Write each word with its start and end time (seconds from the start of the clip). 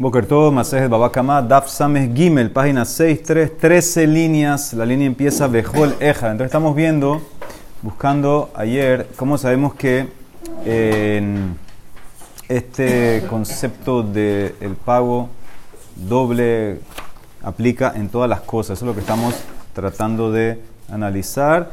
Boker 0.00 0.26
todo, 0.26 0.52
Masejet 0.52 0.88
Babakama, 0.88 1.42
Daf 1.42 1.68
Sames 1.68 2.14
Gimel, 2.14 2.52
página 2.52 2.84
6, 2.84 3.20
3, 3.20 3.58
13 3.58 4.06
líneas. 4.06 4.72
La 4.72 4.86
línea 4.86 5.08
empieza 5.08 5.48
Bejol 5.48 5.96
Eja. 5.98 6.30
Entonces 6.30 6.46
estamos 6.46 6.76
viendo, 6.76 7.20
buscando 7.82 8.48
ayer, 8.54 9.08
cómo 9.16 9.36
sabemos 9.38 9.74
que 9.74 10.06
este 12.48 13.24
concepto 13.28 14.04
del 14.04 14.54
el 14.60 14.76
pago 14.76 15.30
doble 15.96 16.78
aplica 17.42 17.92
en 17.96 18.08
todas 18.08 18.30
las 18.30 18.42
cosas. 18.42 18.78
Eso 18.78 18.84
es 18.84 18.88
lo 18.90 18.94
que 18.94 19.00
estamos 19.00 19.34
tratando 19.72 20.30
de 20.30 20.60
analizar. 20.92 21.72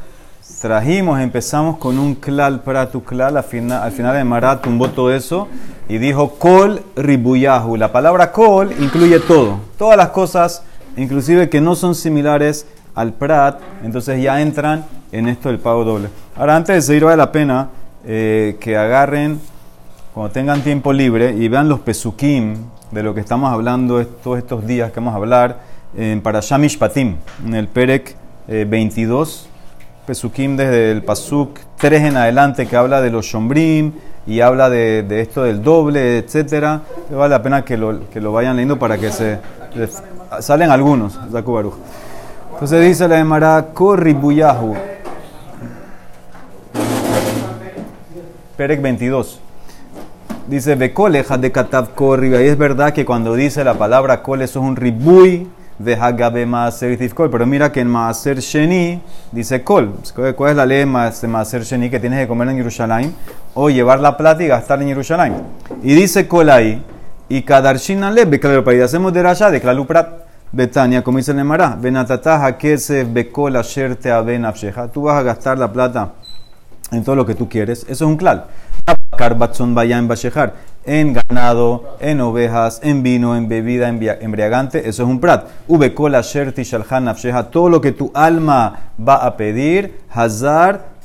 Trajimos, 0.60 1.20
empezamos 1.20 1.76
con 1.76 1.98
un 1.98 2.14
klal 2.14 2.62
para 2.62 2.88
tu 2.90 3.02
klal, 3.02 3.36
al 3.36 3.42
final, 3.42 3.82
al 3.82 3.90
final 3.90 4.16
de 4.16 4.22
Marat 4.22 4.62
tumbó 4.62 4.88
todo 4.88 5.12
eso 5.12 5.48
y 5.88 5.98
dijo 5.98 6.38
kol 6.38 6.82
ribuyahu. 6.94 7.76
La 7.76 7.90
palabra 7.90 8.30
kol 8.30 8.72
incluye 8.78 9.18
todo, 9.18 9.58
todas 9.76 9.96
las 9.96 10.10
cosas, 10.10 10.62
inclusive 10.96 11.48
que 11.50 11.60
no 11.60 11.74
son 11.74 11.96
similares 11.96 12.66
al 12.94 13.12
prat, 13.12 13.60
entonces 13.82 14.22
ya 14.22 14.40
entran 14.40 14.86
en 15.10 15.28
esto 15.28 15.48
del 15.48 15.58
pago 15.58 15.84
doble. 15.84 16.08
Ahora, 16.36 16.56
antes 16.56 16.76
de 16.76 16.82
seguir, 16.82 17.04
vale 17.04 17.16
la 17.16 17.32
pena 17.32 17.68
eh, 18.06 18.56
que 18.60 18.76
agarren, 18.76 19.40
cuando 20.14 20.32
tengan 20.32 20.62
tiempo 20.62 20.92
libre, 20.92 21.34
y 21.36 21.48
vean 21.48 21.68
los 21.68 21.80
pesukim 21.80 22.56
de 22.92 23.02
lo 23.02 23.14
que 23.14 23.20
estamos 23.20 23.52
hablando 23.52 24.04
todos 24.06 24.38
estos 24.38 24.64
días 24.64 24.92
que 24.92 25.00
vamos 25.00 25.12
a 25.12 25.16
hablar 25.16 25.58
en 25.96 26.22
Parashamish 26.22 26.78
Patim, 26.78 27.16
en 27.44 27.54
el 27.54 27.66
Perek 27.66 28.16
22 28.46 29.50
Pesukim 30.06 30.56
desde 30.56 30.92
el 30.92 31.02
Pasuk 31.02 31.58
3 31.78 32.02
en 32.04 32.16
adelante 32.16 32.66
que 32.66 32.76
habla 32.76 33.00
de 33.02 33.10
los 33.10 33.26
Shombrim 33.26 33.92
y 34.24 34.40
habla 34.40 34.70
de, 34.70 35.04
esto 35.20 35.42
del 35.42 35.62
doble, 35.62 36.18
etcétera. 36.18 36.82
Vale 37.10 37.30
la 37.30 37.42
pena 37.42 37.64
que 37.64 37.76
lo, 37.76 38.08
que 38.08 38.20
lo 38.20 38.32
vayan 38.32 38.54
leyendo 38.54 38.78
para 38.78 38.98
que 38.98 39.10
se. 39.10 39.40
salen 40.40 40.70
algunos, 40.70 41.18
Zakubaruj. 41.32 41.74
Entonces 42.52 42.86
dice 42.86 43.08
la 43.08 43.18
Emara 43.18 43.66
Korribuyahu. 43.74 44.74
Perek 48.56 48.80
22. 48.80 49.40
Dice 50.46 50.76
Bekoleja 50.76 51.36
de 51.36 51.50
Katav 51.50 51.94
Korri. 51.94 52.30
Y 52.30 52.46
es 52.46 52.56
verdad 52.56 52.92
que 52.92 53.04
cuando 53.04 53.34
dice 53.34 53.64
la 53.64 53.74
palabra 53.74 54.22
Kol, 54.22 54.42
eso 54.42 54.60
es 54.60 54.64
un 54.64 54.76
ribuy 54.76 55.48
de 55.78 55.94
Hagabe 55.94 56.46
Maaser 56.46 57.14
Kol. 57.14 57.30
Pero 57.30 57.46
mira 57.46 57.72
que 57.72 57.80
en 57.80 57.88
Maaser 57.88 58.40
Sheni 58.40 59.00
dice 59.32 59.62
Kol. 59.62 59.94
¿Cuál 60.36 60.50
es 60.50 60.56
la 60.56 60.66
ley 60.66 60.78
de 60.78 60.86
Maaser 60.86 61.62
Sheni 61.62 61.90
que 61.90 62.00
tienes 62.00 62.20
que 62.20 62.28
comer 62.28 62.48
en 62.48 62.56
Jerusalén? 62.56 63.14
O 63.54 63.70
llevar 63.70 64.00
la 64.00 64.16
plata 64.16 64.42
y 64.42 64.46
gastar 64.46 64.80
en 64.82 64.88
Jerusalén. 64.88 65.34
Y 65.82 65.94
dice 65.94 66.26
Kol 66.28 66.50
ahí. 66.50 66.82
Y 67.28 67.42
Kadarshinan 67.42 68.14
le 68.14 68.38
claro, 68.38 68.62
para 68.62 68.84
hacemos 68.84 69.12
de 69.12 69.22
Rasha 69.22 69.50
de 69.50 69.60
Klaluprat. 69.60 70.26
Betania, 70.52 71.02
como 71.02 71.18
dice 71.18 71.32
el 71.32 71.38
Nemara, 71.38 71.76
Benatataja 71.78 72.56
Kesef 72.56 73.12
Bekol 73.12 73.56
Asher 73.56 73.96
Teaben. 73.96 74.46
Tú 74.94 75.02
vas 75.02 75.18
a 75.18 75.22
gastar 75.22 75.58
la 75.58 75.72
plata 75.72 76.12
en 76.92 77.02
todo 77.02 77.16
lo 77.16 77.26
que 77.26 77.34
tú 77.34 77.48
quieres. 77.48 77.80
Eso 77.80 77.92
es 77.92 78.00
un 78.02 78.16
klal. 78.16 78.44
Karbatzon 79.16 79.74
vaya 79.74 79.98
en 79.98 80.06
Bashejar, 80.06 80.54
en 80.86 81.12
ganado, 81.12 81.96
en 82.00 82.20
ovejas, 82.20 82.80
en 82.82 83.02
vino, 83.02 83.36
en 83.36 83.48
bebida 83.48 83.88
embriagante, 83.88 84.88
eso 84.88 85.02
es 85.02 85.08
un 85.08 85.20
prat. 85.20 85.46
Ubekola 85.68 86.22
sherti 86.22 86.62
shalhan 86.62 87.12
todo 87.50 87.68
lo 87.68 87.80
que 87.80 87.92
tu 87.92 88.10
alma 88.14 88.92
va 89.06 89.16
a 89.16 89.36
pedir, 89.36 90.00
hazar, 90.10 90.96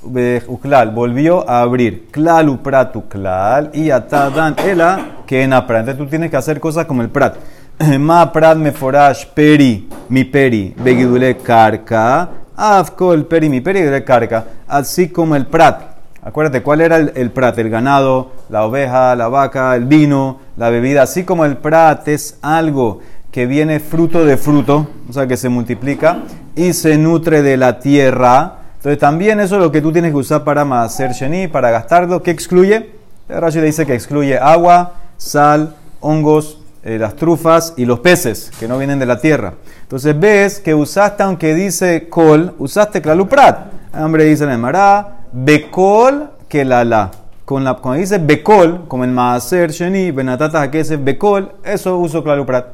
uklal, 0.48 0.92
volvió 0.92 1.50
a 1.50 1.62
abrir. 1.62 2.08
Klal 2.12 2.50
upratu 2.50 3.08
klal, 3.08 3.72
y 3.74 3.90
atadan 3.90 4.56
ela 4.64 5.24
que 5.26 5.44
en 5.44 5.54
aprat. 5.54 5.82
Entonces 5.82 6.04
tú 6.04 6.10
tienes 6.10 6.30
que 6.30 6.38
hacer 6.38 6.60
cosas 6.60 6.86
como 6.86 7.02
el 7.02 7.10
prat. 7.10 7.36
Ma 8.00 8.32
prat 8.32 8.58
meforash 8.58 9.26
peri, 9.26 9.90
mi 10.10 10.24
peri, 10.24 10.76
begidule 10.78 11.38
karka, 11.38 12.30
afkol 12.56 13.26
peri, 13.26 13.50
mi 13.50 13.62
peri, 13.62 14.04
karka, 14.04 14.46
así 14.68 15.10
como 15.10 15.36
el 15.36 15.48
prat 15.48 15.91
Acuérdate, 16.24 16.62
¿cuál 16.62 16.82
era 16.82 16.98
el, 16.98 17.32
prat? 17.32 17.58
El 17.58 17.72
ganado, 17.72 18.32
la 18.50 18.66
oveja, 18.66 19.16
la 19.16 19.28
vaca, 19.28 19.76
el 19.76 19.86
vino, 19.86 20.40
la 20.56 20.70
bebida. 20.70 21.02
Así 21.02 21.24
como 21.24 21.46
el 21.46 21.58
prat 21.58 22.08
es 22.08 22.38
algo 22.44 23.00
que 23.32 23.48
viene 23.48 23.80
fruto 23.80 24.24
de 24.24 24.38
fruto, 24.38 24.88
o 25.10 25.14
sea, 25.14 25.26
que 25.26 25.36
se 25.36 25.50
multiplica 25.50 26.20
y 26.56 26.74
se 26.74 26.98
nutre 26.98 27.42
de 27.42 27.58
la 27.58 27.80
tierra. 27.80 28.58
Entonces 28.78 29.00
también 29.00 29.40
eso 29.40 29.56
es 29.56 29.62
lo 29.62 29.72
que 29.72 29.82
tú 29.82 29.92
tienes 29.92 30.12
que 30.12 30.18
usar 30.18 30.44
para 30.44 30.62
hacer 30.84 31.12
sheni, 31.14 31.48
para 31.48 31.72
gastarlo. 31.72 32.22
¿Qué 32.22 32.30
excluye? 32.30 32.92
Rashi 33.28 33.60
dice 33.60 33.86
que 33.86 33.96
excluye 33.96 34.38
agua, 34.38 34.94
sal, 35.18 35.76
hongos, 36.02 36.60
eh, 36.84 36.98
las 37.00 37.16
trufas 37.16 37.74
y 37.78 37.86
los 37.86 38.00
peces 38.00 38.52
que 38.60 38.68
no 38.68 38.78
vienen 38.78 39.00
de 39.00 39.06
la 39.06 39.20
tierra. 39.20 39.54
Entonces 39.84 40.20
ves 40.20 40.60
que 40.60 40.76
usaste, 40.76 41.24
aunque 41.24 41.56
dice 41.56 42.10
col, 42.10 42.54
usaste 42.60 43.02
claluprat. 43.02 43.72
Hombre 43.94 44.26
dice 44.26 44.44
en 44.44 44.52
el 44.52 44.58
mará, 44.58 45.21
Bekol 45.34 46.30
que 46.50 46.66
la 46.66 46.84
la. 46.84 47.12
Con 47.46 47.64
la, 47.64 47.76
cuando 47.76 48.00
dice 48.00 48.18
Bekol, 48.18 48.88
como 48.88 49.04
en 49.04 49.14
Maaser 49.14 49.72
Sheni, 49.72 50.12
Benatata 50.12 50.62
Hakesef 50.62 51.04
Bekol, 51.04 51.52
eso 51.64 51.98
uso 51.98 52.24
Klaluprat. 52.24 52.68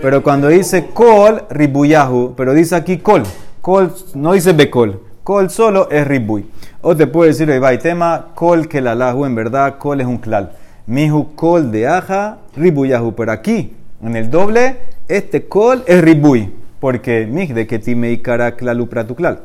Pero 0.00 0.22
cuando 0.22 0.48
dice 0.48 0.86
Kol, 0.92 1.42
Ribuyahu, 1.50 2.34
pero 2.36 2.54
dice 2.54 2.76
aquí 2.76 2.98
Kol. 2.98 3.22
Kol 3.60 3.92
no 4.14 4.32
dice 4.32 4.52
Bekol. 4.52 5.00
Kol 5.24 5.50
solo 5.50 5.88
es 5.90 6.06
Ribuy. 6.06 6.46
O 6.82 6.94
te 6.94 7.06
puedo 7.06 7.26
decir, 7.26 7.50
hay 7.50 7.78
tema, 7.78 8.26
Kol 8.34 8.68
que 8.68 8.80
la 8.80 8.94
lahu, 8.94 9.24
en 9.24 9.34
verdad, 9.34 9.78
Kol 9.78 10.00
es 10.00 10.06
un 10.06 10.18
klal. 10.18 10.52
Mihu 10.86 11.34
Kol 11.34 11.72
de 11.72 11.88
Aja, 11.88 12.38
Ribuyahu. 12.54 13.14
Pero 13.14 13.32
aquí, 13.32 13.74
en 14.02 14.16
el 14.16 14.30
doble, 14.30 14.76
este 15.08 15.48
Kol 15.48 15.82
es 15.86 16.02
Ribuy. 16.02 16.52
Porque, 16.78 17.26
mij 17.26 17.54
de 17.54 17.66
que 17.66 17.78
time 17.78 18.20
cara 18.20 18.54
Klalupratu 18.54 19.14
klal. 19.14 19.40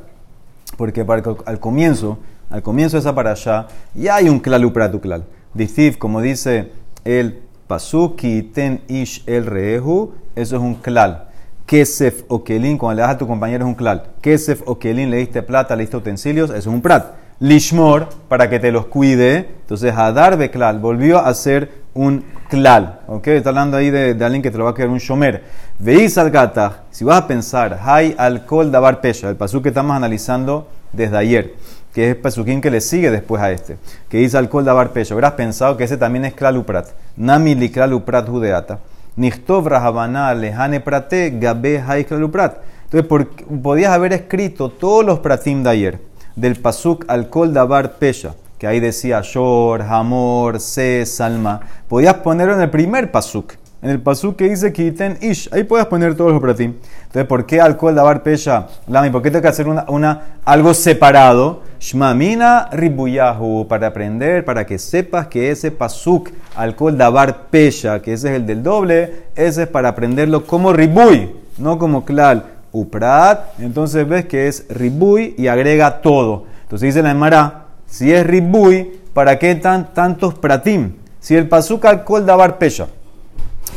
Porque 0.76 1.06
para, 1.06 1.24
al 1.46 1.60
comienzo, 1.60 2.20
al 2.50 2.64
comienzo 2.64 2.98
de 2.98 3.02
esa 3.02 3.14
parasha, 3.14 3.68
ya 3.94 4.16
hay 4.16 4.30
un 4.30 4.40
klal 4.40 4.66
upratu 4.66 5.00
klal. 5.00 5.24
Dicif, 5.54 5.98
como 5.98 6.22
dice 6.22 6.72
el 7.06 7.40
pasuki 7.68 8.44
ten 8.44 8.82
ish 8.88 9.24
el 9.28 9.46
rehu, 9.46 10.14
eso 10.36 10.56
es 10.56 10.62
un 10.62 10.76
klal. 10.76 11.28
Kesef 11.66 12.24
o 12.28 12.44
kelin, 12.44 12.80
cuando 12.80 12.96
le 12.96 13.02
das 13.04 13.12
a 13.12 13.18
tu 13.20 13.28
compañero 13.28 13.66
es 13.66 13.70
un 13.70 13.76
klal. 13.76 14.04
Kesef 14.22 14.64
o 14.66 14.80
kelin, 14.80 15.12
le 15.12 15.18
diste 15.18 15.44
plata, 15.44 15.76
le 15.76 15.84
diste 15.84 15.98
utensilios, 15.98 16.50
eso 16.50 16.58
es 16.58 16.66
un 16.68 16.82
prat. 16.82 17.14
Lishmor, 17.40 18.10
para 18.28 18.50
que 18.50 18.60
te 18.60 18.72
los 18.72 18.88
cuide. 18.88 19.50
Entonces, 19.62 19.94
Hadar 19.94 20.38
de 20.38 20.50
klal 20.50 20.80
volvió 20.80 21.20
a 21.20 21.32
ser 21.36 21.72
un 21.94 22.26
klal. 22.50 23.02
¿Ok? 23.08 23.28
Está 23.28 23.50
hablando 23.50 23.78
ahí 23.78 23.92
de, 23.92 24.18
alguien 24.26 24.42
que 24.42 24.50
te 24.50 24.58
lo 24.58 24.66
va 24.66 24.72
a 24.72 24.74
quedar 24.74 24.90
un 24.90 24.98
shomer. 24.98 25.44
Veis 25.78 26.18
al 26.18 26.32
gata, 26.32 26.84
si 26.90 27.06
vas 27.06 27.20
a 27.20 27.28
pensar, 27.28 27.80
hay 27.84 28.16
alcohol 28.18 28.72
dabar 28.72 29.00
pesha, 29.00 29.30
el 29.30 29.36
pasuk 29.36 29.64
que 29.64 29.70
estamos 29.70 29.96
analizando 29.96 30.68
desde 30.92 31.16
ayer 31.16 31.54
que 32.00 32.06
es 32.06 32.16
el 32.16 32.22
pesuquín 32.22 32.62
que 32.62 32.72
le 32.72 32.80
sigue 32.80 33.12
después 33.12 33.42
a 33.42 33.52
este, 33.52 33.76
que 34.08 34.20
dice 34.20 34.38
alcohol 34.38 34.64
de 34.64 34.72
abar 34.72 34.94
pecho. 34.94 35.16
Habrás 35.16 35.34
pensado 35.34 35.76
que 35.76 35.84
ese 35.84 35.98
también 35.98 36.24
es 36.24 36.34
klaluprat. 36.34 36.88
Nami 37.18 37.56
li 37.56 37.70
klaluprat 37.70 38.26
judeata. 38.26 38.80
Nichtov 39.18 39.68
rahabana 39.68 40.34
lehane 40.34 40.80
prate 40.80 41.32
gabe 41.32 41.84
hay 41.86 42.06
klaluprat. 42.06 42.60
Entonces, 42.90 43.28
podías 43.62 43.92
haber 43.92 44.14
escrito 44.14 44.70
todos 44.70 45.04
los 45.06 45.20
pratim 45.20 45.62
de 45.62 45.72
ayer, 45.72 46.00
del 46.38 46.56
pasuk 46.56 47.04
alcohol 47.10 47.54
de 47.54 47.60
abar 47.60 47.92
pecha, 47.96 48.34
que 48.58 48.66
ahí 48.66 48.80
decía 48.80 49.20
shor, 49.22 49.82
hamor, 49.82 50.62
se, 50.62 51.06
salma. 51.06 51.60
Podías 51.90 52.14
ponerlo 52.14 52.54
en 52.54 52.62
el 52.62 52.70
primer 52.70 53.12
pasuk. 53.12 53.56
En 53.82 53.90
el 53.90 54.02
pasuk 54.02 54.36
que 54.36 54.50
dice 54.50 54.74
Kiten 54.74 55.18
Ish, 55.22 55.48
ahí 55.54 55.64
puedes 55.64 55.86
poner 55.86 56.14
todos 56.14 56.34
los 56.34 56.42
pratim. 56.42 56.74
Entonces, 57.04 57.26
¿por 57.26 57.46
qué 57.46 57.62
alcohol 57.62 57.96
davar 57.96 58.24
pecha? 58.24 58.68
Lami, 58.88 59.10
¿por 59.10 59.22
qué 59.22 59.32
tengo 59.32 59.42
que 59.42 59.48
hacer 59.48 59.70
una, 59.70 60.22
algo 60.44 60.74
separado? 60.74 61.62
Shmamina 61.80 62.68
ribuyahu, 62.74 63.70
para 63.70 63.88
aprender, 63.88 64.44
para 64.44 64.66
que 64.66 64.78
sepas 64.78 65.28
que 65.28 65.50
ese 65.50 65.72
pasuk, 65.72 66.30
alcohol 66.58 66.98
davar 66.98 67.48
pecha, 67.50 68.02
que 68.02 68.12
ese 68.12 68.32
es 68.32 68.36
el 68.36 68.46
del 68.46 68.64
doble, 68.64 69.28
ese 69.38 69.64
es 69.64 69.70
para 69.70 69.90
aprenderlo 69.90 70.46
como 70.46 70.74
ribuy, 70.74 71.34
no 71.58 71.80
como 71.80 72.04
klal 72.04 72.48
uprat. 72.74 73.58
Entonces 73.60 74.06
ves 74.06 74.26
que 74.26 74.50
es 74.50 74.66
ribuy 74.68 75.36
y 75.38 75.48
agrega 75.48 76.02
todo. 76.02 76.44
Entonces 76.64 76.88
dice 76.88 77.02
la 77.02 77.12
Emara, 77.12 77.68
si 77.86 78.12
es 78.12 78.28
ribuy, 78.28 79.00
¿para 79.14 79.40
qué 79.40 79.56
tan, 79.56 79.94
tantos 79.94 80.34
pratim? 80.34 80.96
Si 81.22 81.38
el 81.38 81.48
pasuk 81.48 81.86
alcohol 81.86 82.26
davar 82.26 82.58
pecha 82.58 82.88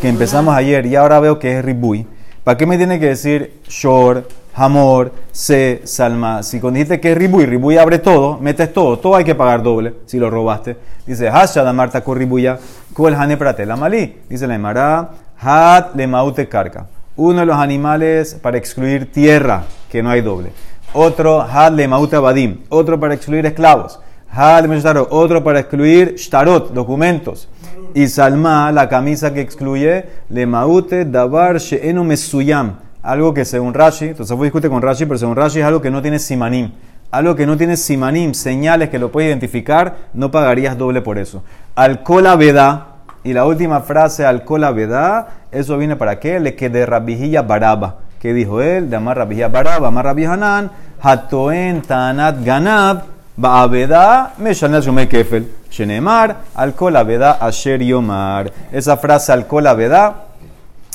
que 0.01 0.09
empezamos 0.09 0.55
ayer 0.55 0.87
y 0.87 0.97
ahora 0.97 1.21
veo 1.21 1.39
que 1.39 1.59
es 1.59 1.65
Ribuy, 1.65 2.07
¿para 2.45 2.57
qué 2.57 2.67
me 2.67 2.77
tiene 2.77 2.99
que 2.99 3.07
decir 3.07 3.61
Shor, 3.69 4.27
Hamor, 4.55 5.13
Se, 5.31 5.83
Salma? 5.85 6.43
Si 6.43 6.61
cuando 6.61 6.79
dijiste 6.79 7.01
que 7.01 7.13
es 7.13 7.19
Ribuy, 7.19 7.47
Ribuy 7.47 7.79
abre 7.79 7.99
todo, 7.99 8.39
metes 8.39 8.73
todo, 8.73 8.99
todo 8.99 9.17
hay 9.17 9.25
que 9.25 9.35
pagar 9.35 9.63
doble 9.63 9.95
si 10.07 10.19
lo 10.19 10.31
robaste. 10.31 10.77
Dice 11.07 11.29
Hasha 11.29 11.63
da 11.63 11.73
Marta 11.73 12.03
con 12.03 12.17
Ribuya, 12.17 12.59
Kuel 12.95 13.15
Hane 13.15 13.37
la 13.67 13.77
Malí. 13.77 14.21
Dice 14.29 14.47
la 14.47 14.55
Emara, 14.55 15.11
Hat 15.41 15.95
le 15.95 16.07
Maute 16.07 16.49
Karka. 16.49 16.87
Uno 17.17 17.41
de 17.41 17.47
los 17.47 17.57
animales 17.57 18.39
para 18.41 18.57
excluir 18.57 19.11
tierra, 19.11 19.65
que 19.91 20.03
no 20.03 20.11
hay 20.11 20.21
doble. 20.21 20.53
Otro, 20.93 21.43
Had 21.43 21.73
le 21.73 21.89
Maute 21.89 22.17
Abadim. 22.17 22.61
Otro 22.69 23.01
para 23.01 23.15
excluir 23.15 23.47
esclavos. 23.47 23.99
Had 24.31 24.67
le 24.67 25.07
otro 25.11 25.43
para 25.43 25.61
excluir 25.61 26.15
Shtarot, 26.17 26.73
documentos. 26.73 27.49
Y 27.95 28.09
salma, 28.09 28.73
la 28.73 28.89
camisa 28.89 29.35
que 29.35 29.41
excluye, 29.41 30.07
le 30.31 30.47
maute 30.47 31.05
davar 31.05 31.59
she'enu 31.59 32.05
mesuyam. 32.05 32.77
Algo 33.03 33.35
que 33.35 33.45
según 33.45 33.75
Rashi, 33.75 34.09
entonces 34.09 34.37
fue 34.37 34.47
discute 34.47 34.69
con 34.69 34.81
Rashi, 34.81 35.05
pero 35.05 35.19
según 35.19 35.37
Rashi 35.37 35.61
es 35.61 35.67
algo 35.67 35.83
que 35.83 35.91
no 35.91 36.01
tiene 36.01 36.19
simanim. 36.19 36.71
Algo 37.11 37.35
que 37.35 37.47
no 37.47 37.57
tiene 37.59 37.77
simanim, 37.77 38.33
señales 38.33 38.89
que 38.89 38.99
lo 38.99 39.13
puede 39.13 39.29
identificar, 39.29 39.97
no 40.15 40.31
pagarías 40.31 40.79
doble 40.79 41.03
por 41.03 41.19
eso. 41.19 41.43
Alcola 41.75 42.37
veda, 42.37 42.87
y 43.25 43.35
la 43.35 43.45
última 43.45 43.81
frase, 43.81 44.25
alcola 44.25 44.71
veda, 44.71 45.29
eso 45.51 45.77
viene 45.77 45.97
para 45.97 46.19
qué? 46.19 46.41
Le 46.41 46.55
que 46.55 46.71
de 46.71 46.87
rabijilla 46.87 47.43
baraba. 47.43 47.99
¿Qué 48.21 48.33
dijo 48.33 48.63
él? 48.63 48.89
De 48.89 48.97
amar 48.97 49.19
rabijilla 49.19 49.49
baraba, 49.49 49.89
amar 49.89 50.07
rabijanan, 50.07 50.71
hatoen 51.03 51.83
tanat 51.83 52.43
ganab, 52.45 53.03
ba'aveda, 53.37 54.35
meshanel 54.39 54.83
shumei 54.83 55.09
kefel. 55.09 55.49
Shenemar, 55.73 56.43
alcola 56.55 57.03
veda, 57.03 57.39
asher 57.41 57.83
yomar. 57.83 58.53
Esa 58.71 58.97
frase, 58.99 59.33
alcola 59.33 59.73
veda, 59.73 60.27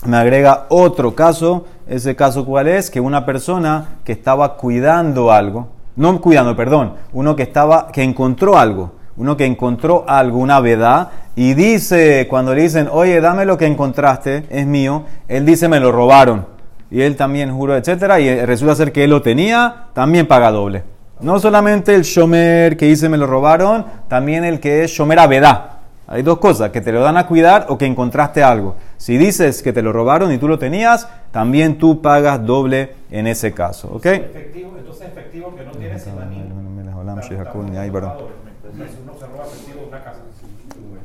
me 0.05 0.17
agrega 0.17 0.67
otro 0.69 1.15
caso 1.15 1.65
ese 1.87 2.15
caso 2.15 2.45
cuál 2.45 2.67
es? 2.67 2.89
Que 2.89 2.99
una 2.99 3.25
persona 3.25 3.99
que 4.03 4.11
estaba 4.11 4.57
cuidando 4.57 5.31
algo, 5.31 5.69
no 5.95 6.19
cuidando, 6.21 6.55
perdón, 6.55 6.93
uno 7.13 7.35
que 7.35 7.43
estaba, 7.43 7.91
que 7.91 8.03
encontró 8.03 8.57
algo, 8.57 8.91
uno 9.15 9.37
que 9.37 9.45
encontró 9.45 10.03
alguna 10.07 10.59
verdad 10.59 11.09
y 11.35 11.53
dice, 11.53 12.27
cuando 12.29 12.53
le 12.53 12.63
dicen, 12.63 12.89
oye, 12.91 13.21
dame 13.21 13.45
lo 13.45 13.57
que 13.57 13.65
encontraste, 13.65 14.45
es 14.49 14.65
mío, 14.65 15.03
él 15.27 15.45
dice, 15.45 15.67
me 15.67 15.79
lo 15.79 15.91
robaron. 15.91 16.45
Y 16.89 17.01
él 17.01 17.15
también 17.15 17.53
juró, 17.55 17.75
etcétera, 17.75 18.19
y 18.19 18.45
resulta 18.45 18.75
ser 18.75 18.91
que 18.91 19.03
él 19.05 19.09
lo 19.09 19.21
tenía, 19.21 19.87
también 19.93 20.27
paga 20.27 20.51
doble. 20.51 20.83
No 21.19 21.39
solamente 21.39 21.95
el 21.95 22.03
shomer 22.03 22.77
que 22.77 22.85
dice 22.85 23.09
me 23.09 23.17
lo 23.17 23.25
robaron, 23.25 23.85
también 24.07 24.43
el 24.43 24.59
que 24.59 24.83
es 24.83 24.91
shomer 24.91 25.19
avedá. 25.19 25.79
Hay 26.05 26.21
dos 26.21 26.37
cosas, 26.37 26.71
que 26.71 26.79
te 26.79 26.91
lo 26.91 27.01
dan 27.01 27.17
a 27.17 27.27
cuidar 27.27 27.65
o 27.69 27.77
que 27.77 27.85
encontraste 27.85 28.41
algo. 28.41 28.75
Si 28.97 29.17
dices 29.17 29.61
que 29.61 29.73
te 29.73 29.81
lo 29.81 29.91
robaron 29.91 30.31
y 30.31 30.37
tú 30.37 30.47
lo 30.47 30.57
tenías, 30.57 31.07
también 31.31 31.77
tú 31.77 32.01
pagas 32.01 32.45
doble 32.45 32.95
en 33.11 33.27
ese 33.27 33.53
caso. 33.53 33.89
¿Ok? 33.93 34.05
Efectivo, 34.05 34.75
entonces 34.77 35.07
efectivo 35.07 35.53
que 35.55 35.65
no 35.65 35.71
tiene 35.71 35.95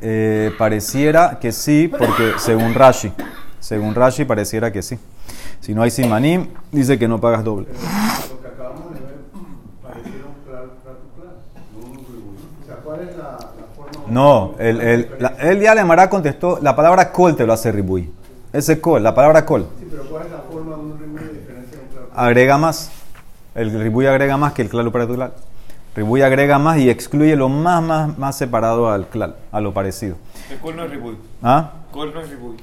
eh, 0.04 0.50
pareciera 0.58 1.38
que 1.40 1.52
sí, 1.52 1.88
porque 1.88 2.32
según 2.38 2.74
Rashi, 2.74 3.12
según 3.60 3.94
Rashi 3.94 4.24
pareciera 4.24 4.72
que 4.72 4.82
sí. 4.82 4.98
Si 5.60 5.74
no 5.74 5.82
hay 5.82 5.90
simanim, 5.92 6.48
dice 6.72 6.98
que 6.98 7.06
no 7.06 7.20
pagas 7.20 7.44
doble. 7.44 7.68
No, 14.12 14.54
el, 14.58 14.78
el, 14.82 15.08
el 15.40 15.58
día 15.58 15.74
de 15.74 15.84
Mará 15.84 16.10
contestó, 16.10 16.58
la 16.60 16.76
palabra 16.76 17.10
col 17.10 17.34
te 17.34 17.46
lo 17.46 17.54
hace 17.54 17.72
ribui. 17.72 18.10
Ese 18.52 18.78
col, 18.78 19.02
la 19.02 19.14
palabra 19.14 19.46
col. 19.46 19.66
Sí, 19.78 19.86
pero 19.90 20.02
¿cuál 20.04 20.26
es 20.26 20.32
la 20.32 20.38
forma 20.40 20.76
de 20.76 20.82
un 20.82 20.98
ribui 20.98 21.20
diferencia 21.32 21.78
de 21.78 21.84
un 21.84 21.88
claro? 21.88 22.08
Agrega 22.14 22.58
más. 22.58 22.90
El 23.54 23.70
ribui 23.72 24.04
agrega 24.04 24.36
más 24.36 24.52
que 24.52 24.60
el 24.60 24.68
claro 24.68 24.92
para 24.92 25.06
tu 25.06 25.14
claro. 25.14 25.32
Ribui 25.96 26.20
agrega 26.20 26.58
más 26.58 26.76
y 26.76 26.90
excluye 26.90 27.34
lo 27.36 27.48
más, 27.48 27.82
más, 27.82 28.18
más 28.18 28.36
separado 28.36 28.90
al 28.90 29.06
clal, 29.06 29.36
a 29.50 29.62
lo 29.62 29.72
parecido. 29.72 30.16
El 30.50 30.58
col 30.58 30.76
no 30.76 30.84
es 30.84 30.90
ribui. 30.90 31.16
¿Ah? 31.42 31.70
Col 31.90 32.12
no 32.12 32.20
es 32.20 32.28
ribui. 32.28 32.56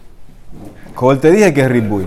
Col 0.93 1.19
te 1.19 1.31
dije 1.31 1.51
que 1.51 1.61
es 1.61 1.69
ribui. 1.69 2.05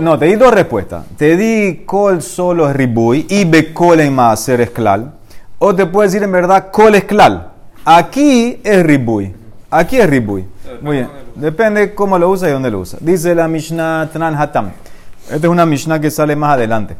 no, 0.00 0.18
te 0.18 0.24
di 0.24 0.36
dos 0.36 0.54
respuestas. 0.54 1.04
Te 1.18 1.36
di 1.36 1.84
col 1.84 2.22
solo 2.22 2.66
es 2.66 2.74
ribui 2.74 3.26
y 3.28 3.44
becol 3.44 4.00
en 4.00 4.14
más 4.14 4.40
ser 4.40 4.62
es 4.62 4.70
clal. 4.70 5.12
O 5.58 5.74
te 5.74 5.84
puedo 5.84 6.08
decir 6.08 6.22
en 6.22 6.32
verdad 6.32 6.70
col 6.70 6.94
es 6.94 7.04
clal. 7.04 7.48
Aquí 7.84 8.60
es 8.62 8.82
ribui. 8.82 9.34
Aquí 9.70 9.98
es 9.98 10.08
ribui. 10.08 10.44
Muy 10.82 10.96
bien. 10.96 11.08
Depende 11.34 11.94
cómo 11.94 12.18
lo 12.18 12.28
usa 12.30 12.48
y 12.48 12.52
dónde 12.52 12.70
lo 12.70 12.80
usa. 12.80 12.98
Dice 13.00 13.34
la 13.34 13.48
Mishnah 13.48 14.10
Tran 14.12 14.34
Hatam. 14.34 14.72
Esta 15.24 15.46
es 15.46 15.50
una 15.50 15.64
Mishnah 15.64 16.00
que 16.00 16.10
sale 16.10 16.36
más 16.36 16.54
adelante. 16.54 16.96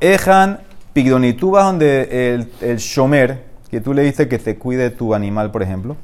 Ejan 0.00 0.60
Pigdoni. 0.92 1.34
Tú 1.34 1.50
vas 1.50 1.64
donde 1.64 2.34
el, 2.34 2.52
el 2.60 2.78
shomer, 2.78 3.44
que 3.70 3.80
tú 3.80 3.92
le 3.92 4.02
dices 4.02 4.26
que 4.28 4.38
te 4.38 4.56
cuide 4.56 4.90
tu 4.90 5.14
animal, 5.14 5.50
por 5.50 5.62
ejemplo. 5.62 5.96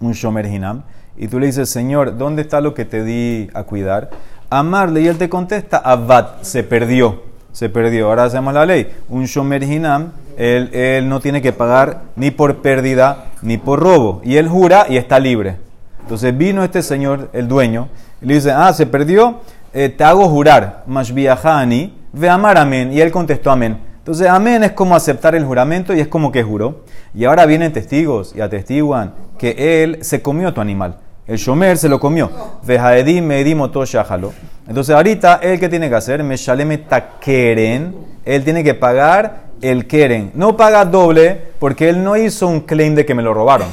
Un 0.00 0.12
shomer 0.12 0.46
hinam. 0.46 0.82
Y 1.16 1.28
tú 1.28 1.40
le 1.40 1.46
dices, 1.46 1.68
Señor, 1.70 2.16
¿dónde 2.18 2.42
está 2.42 2.60
lo 2.60 2.74
que 2.74 2.84
te 2.84 3.02
di 3.02 3.48
a 3.54 3.64
cuidar? 3.64 4.10
Amarle. 4.50 5.00
Y 5.00 5.08
él 5.08 5.18
te 5.18 5.28
contesta, 5.28 5.78
Abad, 5.78 6.42
se 6.42 6.62
perdió. 6.62 7.27
Se 7.52 7.68
perdió. 7.68 8.08
Ahora 8.08 8.24
hacemos 8.24 8.54
la 8.54 8.66
ley. 8.66 8.88
Un 9.08 9.24
shomer 9.24 9.62
hinam 9.62 10.12
él, 10.38 11.08
no 11.08 11.20
tiene 11.20 11.42
que 11.42 11.52
pagar 11.52 12.02
ni 12.14 12.30
por 12.30 12.58
pérdida 12.58 13.26
ni 13.42 13.58
por 13.58 13.80
robo. 13.80 14.20
Y 14.24 14.36
él 14.36 14.48
jura 14.48 14.86
y 14.88 14.96
está 14.96 15.18
libre. 15.18 15.56
Entonces 16.00 16.36
vino 16.36 16.62
este 16.62 16.82
señor, 16.82 17.28
el 17.32 17.48
dueño, 17.48 17.88
y 18.22 18.26
le 18.26 18.34
dice, 18.34 18.52
ah, 18.52 18.72
se 18.72 18.86
perdió, 18.86 19.40
eh, 19.74 19.88
te 19.88 20.04
hago 20.04 20.28
jurar, 20.28 20.84
mashbiahani, 20.86 21.94
ve 22.12 22.28
amar 22.30 22.56
amén. 22.56 22.92
Y 22.92 23.00
él 23.00 23.10
contestó 23.10 23.50
amén. 23.50 23.78
Entonces 23.98 24.28
amén 24.28 24.64
es 24.64 24.72
como 24.72 24.94
aceptar 24.94 25.34
el 25.34 25.44
juramento 25.44 25.92
y 25.92 26.00
es 26.00 26.08
como 26.08 26.32
que 26.32 26.42
juró. 26.42 26.84
Y 27.14 27.24
ahora 27.24 27.44
vienen 27.44 27.72
testigos 27.72 28.34
y 28.34 28.40
atestiguan 28.40 29.14
que 29.38 29.82
él 29.82 29.98
se 30.02 30.22
comió 30.22 30.54
tu 30.54 30.60
animal. 30.60 30.96
El 31.28 31.36
shomer 31.36 31.76
se 31.76 31.90
lo 31.90 32.00
comió. 32.00 32.30
Vejaedim 32.62 33.22
medim 33.22 33.60
shahalo. 33.84 34.32
Entonces 34.66 34.94
ahorita, 34.94 35.40
¿él 35.42 35.60
qué 35.60 35.68
tiene 35.68 35.90
que 35.90 35.94
hacer? 35.94 36.24
Me 36.24 36.38
shaleme 36.38 36.78
takeren. 36.78 37.94
Él 38.24 38.44
tiene 38.44 38.64
que 38.64 38.72
pagar 38.72 39.48
el 39.60 39.86
Keren. 39.86 40.32
No 40.34 40.56
paga 40.56 40.86
doble 40.86 41.42
porque 41.58 41.90
él 41.90 42.02
no 42.02 42.16
hizo 42.16 42.48
un 42.48 42.60
claim 42.60 42.94
de 42.94 43.04
que 43.04 43.14
me 43.14 43.22
lo 43.22 43.34
robaron. 43.34 43.68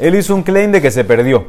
Él 0.00 0.16
hizo 0.16 0.34
un 0.34 0.42
claim 0.42 0.72
de 0.72 0.82
que 0.82 0.90
se 0.90 1.04
perdió. 1.04 1.46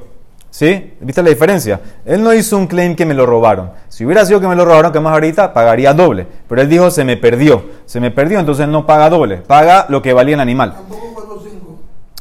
¿Sí? 0.52 0.94
¿Viste 1.02 1.24
la 1.24 1.30
diferencia? 1.30 1.82
Él 2.06 2.24
no 2.24 2.36
hizo 2.36 2.56
un 2.56 2.68
claim 2.68 2.96
que 2.96 3.06
me 3.08 3.16
lo 3.16 3.26
robaron. 3.26 3.72
Si 3.90 4.06
hubiera 4.06 4.26
sido 4.28 4.40
que 4.40 4.48
me 4.48 4.56
lo 4.56 4.64
robaron, 4.64 4.92
que 4.92 5.00
más 5.00 5.14
ahorita, 5.14 5.54
pagaría 5.54 5.92
doble. 5.94 6.28
Pero 6.48 6.62
él 6.62 6.70
dijo, 6.70 6.92
se 6.92 7.04
me 7.04 7.18
perdió. 7.18 7.64
Se 7.88 8.00
me 8.00 8.12
perdió, 8.12 8.40
entonces 8.40 8.68
no 8.68 8.86
paga 8.86 9.10
doble. 9.10 9.38
Paga 9.38 9.88
lo 9.90 10.04
que 10.04 10.14
valía 10.14 10.36
el 10.36 10.42
animal. 10.42 10.74
Tampoco 10.74 11.18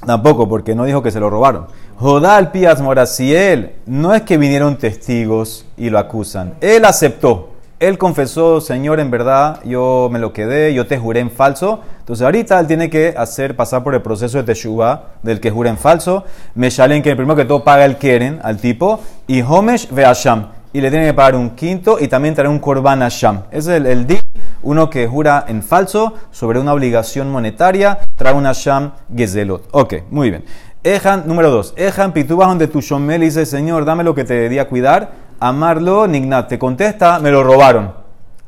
Tampoco, 0.07 0.49
porque 0.49 0.75
no 0.75 0.85
dijo 0.85 1.03
que 1.03 1.11
se 1.11 1.19
lo 1.19 1.29
robaron. 1.29 1.67
Jodal 1.99 2.51
Piaz 2.51 2.83
él 3.21 3.73
no 3.87 4.15
es 4.15 4.21
que 4.21 4.37
vinieron 4.37 4.77
testigos 4.77 5.65
y 5.79 5.89
lo 5.89 5.99
acusan. 5.99 6.53
Él 6.61 6.85
aceptó. 6.85 7.55
Él 7.81 7.97
confesó, 7.97 8.61
Señor, 8.61 9.01
en 9.01 9.11
verdad, 9.11 9.61
yo 9.65 10.11
me 10.13 10.19
lo 10.19 10.35
quedé, 10.35 10.75
yo 10.75 10.87
te 10.87 10.99
juré 10.99 11.21
en 11.21 11.31
falso. 11.31 11.81
Entonces 12.01 12.23
ahorita 12.23 12.61
él 12.61 12.67
tiene 12.67 12.91
que 12.91 13.15
hacer 13.17 13.57
pasar 13.57 13.83
por 13.83 13.95
el 13.95 14.03
proceso 14.03 14.37
de 14.37 14.45
teshuva 14.45 15.13
del 15.23 15.41
que 15.41 15.51
jura 15.51 15.71
en 15.71 15.79
falso. 15.79 16.25
Meshalen, 16.55 17.03
que 17.03 17.17
primero 17.17 17.35
que 17.35 17.47
todo 17.47 17.65
paga 17.65 17.87
el 17.87 17.97
keren 17.97 18.41
al 18.43 18.59
tipo. 18.59 19.01
Y 19.27 19.41
Homesh 19.41 19.89
ve 19.91 20.05
Sham. 20.15 20.49
Y 20.75 20.83
le 20.83 20.91
tiene 20.91 21.07
que 21.07 21.15
pagar 21.15 21.35
un 21.35 21.51
quinto 21.51 21.97
y 21.99 22.09
también 22.09 22.35
traer 22.35 22.51
un 22.51 22.59
korban 22.59 23.03
a 23.03 23.09
Sham. 23.09 23.45
Ese 23.51 23.77
es 23.77 23.77
el, 23.79 23.87
el 23.87 24.21
Uno 24.63 24.91
que 24.91 25.07
jura 25.07 25.47
en 25.49 25.63
falso 25.63 26.13
sobre 26.31 26.61
una 26.61 26.75
obligación 26.75 27.31
monetaria, 27.31 28.01
trae 28.17 28.35
una 28.35 28.53
Sham 28.53 28.93
Gezelot. 29.15 29.69
Ok, 29.73 29.95
muy 30.11 30.29
bien. 30.29 30.45
Ejan, 30.87 31.25
número 31.27 31.51
dos. 31.51 31.75
Ejan, 31.77 32.13
pitubas 32.13 32.49
donde 32.49 32.69
tu 32.69 32.81
shomel 32.81 33.21
dice, 33.21 33.45
Señor, 33.45 33.85
dame 33.85 34.05
lo 34.05 34.15
que 34.15 34.25
te 34.25 34.49
di 34.49 34.59
a 34.59 34.69
cuidar 34.69 35.27
amarlo, 35.41 36.07
Nignat 36.07 36.49
te 36.49 36.59
contesta, 36.59 37.19
me 37.19 37.31
lo 37.31 37.43
robaron. 37.43 37.93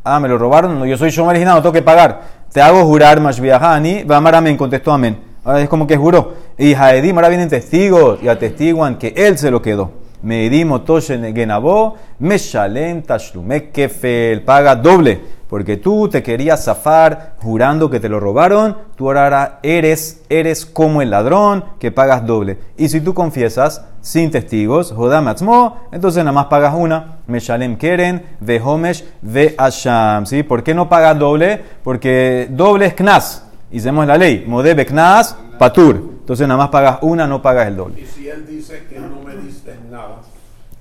Ah, 0.05 0.21
me 0.21 0.29
lo 0.29 0.39
robaron, 0.39 0.79
no, 0.79 0.87
yo 0.87 0.97
soy 0.97 1.15
original, 1.19 1.57
no 1.57 1.63
tengo 1.63 1.73
que 1.73 1.83
pagar. 1.83 2.23
Te 2.53 2.63
hago 2.63 2.85
jurar, 2.85 3.21
Mashbiahani, 3.21 4.05
va 4.05 4.17
a 4.17 4.39
amén, 4.39 4.57
contestó 4.57 4.93
amén. 4.93 5.19
Ahora 5.45 5.61
es 5.61 5.69
como 5.69 5.87
que 5.87 5.97
juró. 5.97 6.35
Y 6.57 6.75
Jaedim, 6.75 7.17
ahora 7.17 7.29
vienen 7.29 7.49
testigos 7.49 8.21
y 8.23 8.29
atestiguan 8.29 8.97
que 8.97 9.13
él 9.17 9.37
se 9.37 9.51
lo 9.51 9.61
quedó. 9.61 9.91
Medim 10.23 10.73
Otoshen 10.73 11.35
Genabo, 11.35 11.97
Meshalem 12.19 13.03
Tashlumek 13.03 13.71
Kefel, 13.71 14.43
paga 14.43 14.75
doble, 14.75 15.21
porque 15.49 15.77
tú 15.77 16.09
te 16.09 16.23
querías 16.23 16.65
zafar 16.65 17.35
jurando 17.39 17.89
que 17.89 18.01
te 18.01 18.09
lo 18.09 18.21
robaron, 18.21 18.77
tú 18.97 19.09
ahora 19.09 19.61
eres, 19.63 20.23
eres 20.29 20.67
como 20.67 21.01
el 21.01 21.11
ladrón 21.11 21.65
que 21.79 21.91
pagas 21.91 22.27
doble. 22.27 22.59
Y 22.77 22.89
si 22.91 23.01
tú 23.01 23.15
confiesas 23.15 23.85
sin 24.03 24.31
testigos, 24.31 24.93
Jodamatzmo, 24.93 25.89
entonces 25.91 26.23
nada 26.23 26.33
más 26.33 26.47
pagas 26.47 26.75
una, 26.77 27.19
Meshalem 27.27 27.77
Keren, 27.77 28.23
Ve 28.41 28.61
Homesh, 28.63 29.05
Ve 29.23 29.55
Asham. 29.57 30.27
¿Sí? 30.27 30.43
¿Por 30.43 30.63
qué 30.63 30.75
no 30.75 30.89
pagas 30.89 31.19
doble? 31.19 31.63
Porque 31.83 32.49
doble 32.51 32.87
es 32.87 32.95
Knas. 32.95 33.45
Hicimos 33.71 34.07
la 34.07 34.17
ley, 34.17 34.45
Modebe 34.47 34.85
Knas, 34.85 35.37
Patur. 35.59 35.97
Entonces 35.97 36.47
nada 36.47 36.59
más 36.59 36.69
pagas 36.69 36.99
una, 37.01 37.27
no 37.27 37.41
pagas 37.41 37.69
el 37.69 37.77
doble. 37.77 38.03
Y 38.03 38.07
si 38.07 38.29
él 38.29 38.47
dice 38.47 38.85
que 38.89 39.01
no 39.01 39.23
me 39.25 39.35
diste 39.37 39.75
nada. 39.91 40.21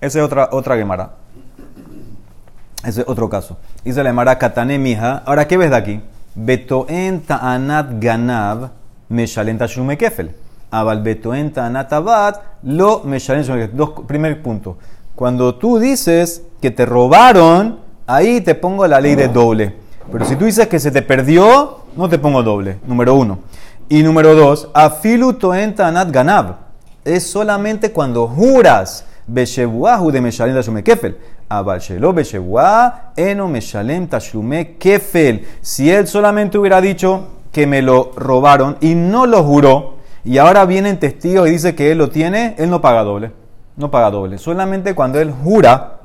Esa 0.02 0.20
es 0.20 0.26
otra, 0.26 0.50
otra 0.52 0.76
Gemara. 0.76 1.12
Ese 2.88 3.02
es 3.02 3.08
otro 3.10 3.30
caso. 3.30 3.58
Dice 3.84 4.02
la 4.02 4.12
Gemara 4.12 4.38
Katane 4.38 4.80
Mija. 4.80 5.22
Ahora, 5.26 5.46
¿qué 5.46 5.58
ves 5.58 5.72
de 5.72 5.76
aquí? 5.76 6.02
Betoen 6.36 7.20
ta'anat 7.20 8.00
ganav 8.00 8.70
meshalen 9.10 9.58
tashume 9.58 9.98
kefel. 9.98 10.32
Abal 10.72 11.02
betoen 11.02 11.52
ta'anat 11.52 11.92
abat 11.92 12.42
lo 12.64 13.02
meshalen 13.04 13.44
tashume 13.44 13.68
Dos, 13.68 13.90
primer 14.08 14.42
punto. 14.42 14.78
Cuando 15.16 15.56
tú 15.56 15.80
dices 15.80 16.44
que 16.62 16.72
te 16.72 16.86
robaron, 16.86 17.80
ahí 18.06 18.40
te 18.40 18.56
pongo 18.56 18.88
la 18.88 19.02
ley 19.02 19.16
de 19.16 19.28
doble. 19.28 19.76
Pero 20.10 20.24
si 20.24 20.38
tú 20.38 20.46
dices 20.46 20.70
que 20.70 20.80
se 20.80 20.90
te 20.90 21.02
perdió, 21.02 21.80
no 21.98 22.08
te 22.08 22.18
pongo 22.18 22.42
doble. 22.42 22.80
Número 22.88 23.16
uno. 23.16 23.40
Y 23.90 24.02
número 24.02 24.34
dos, 24.34 24.70
afilu 24.74 25.34
toen 25.34 25.76
ta'anat 25.76 26.10
ganav 26.10 26.56
es 27.04 27.30
solamente 27.30 27.92
cuando 27.92 28.30
juras. 28.30 29.04
Beshebuahu 29.28 30.10
de 30.10 30.22
Meshalem 30.22 30.56
Tashume 30.56 30.84
Kefel. 30.84 31.18
Si 35.62 35.90
él 35.90 36.08
solamente 36.08 36.58
hubiera 36.58 36.82
dicho 36.82 37.28
que 37.52 37.66
me 37.66 37.82
lo 37.82 38.12
robaron 38.16 38.78
y 38.82 38.96
no 38.96 39.26
lo 39.26 39.44
juró, 39.44 39.96
y 40.26 40.40
ahora 40.40 40.66
vienen 40.66 41.00
testigos 41.00 41.48
y 41.48 41.52
dice 41.52 41.74
que 41.74 41.92
él 41.92 42.00
lo 42.00 42.10
tiene, 42.10 42.56
él 42.58 42.70
no 42.70 42.82
paga 42.82 43.04
doble. 43.04 43.32
No 43.78 43.90
paga 43.90 44.12
doble. 44.12 44.38
Solamente 44.38 44.94
cuando 44.94 45.22
él 45.22 45.32
jura, 45.32 46.00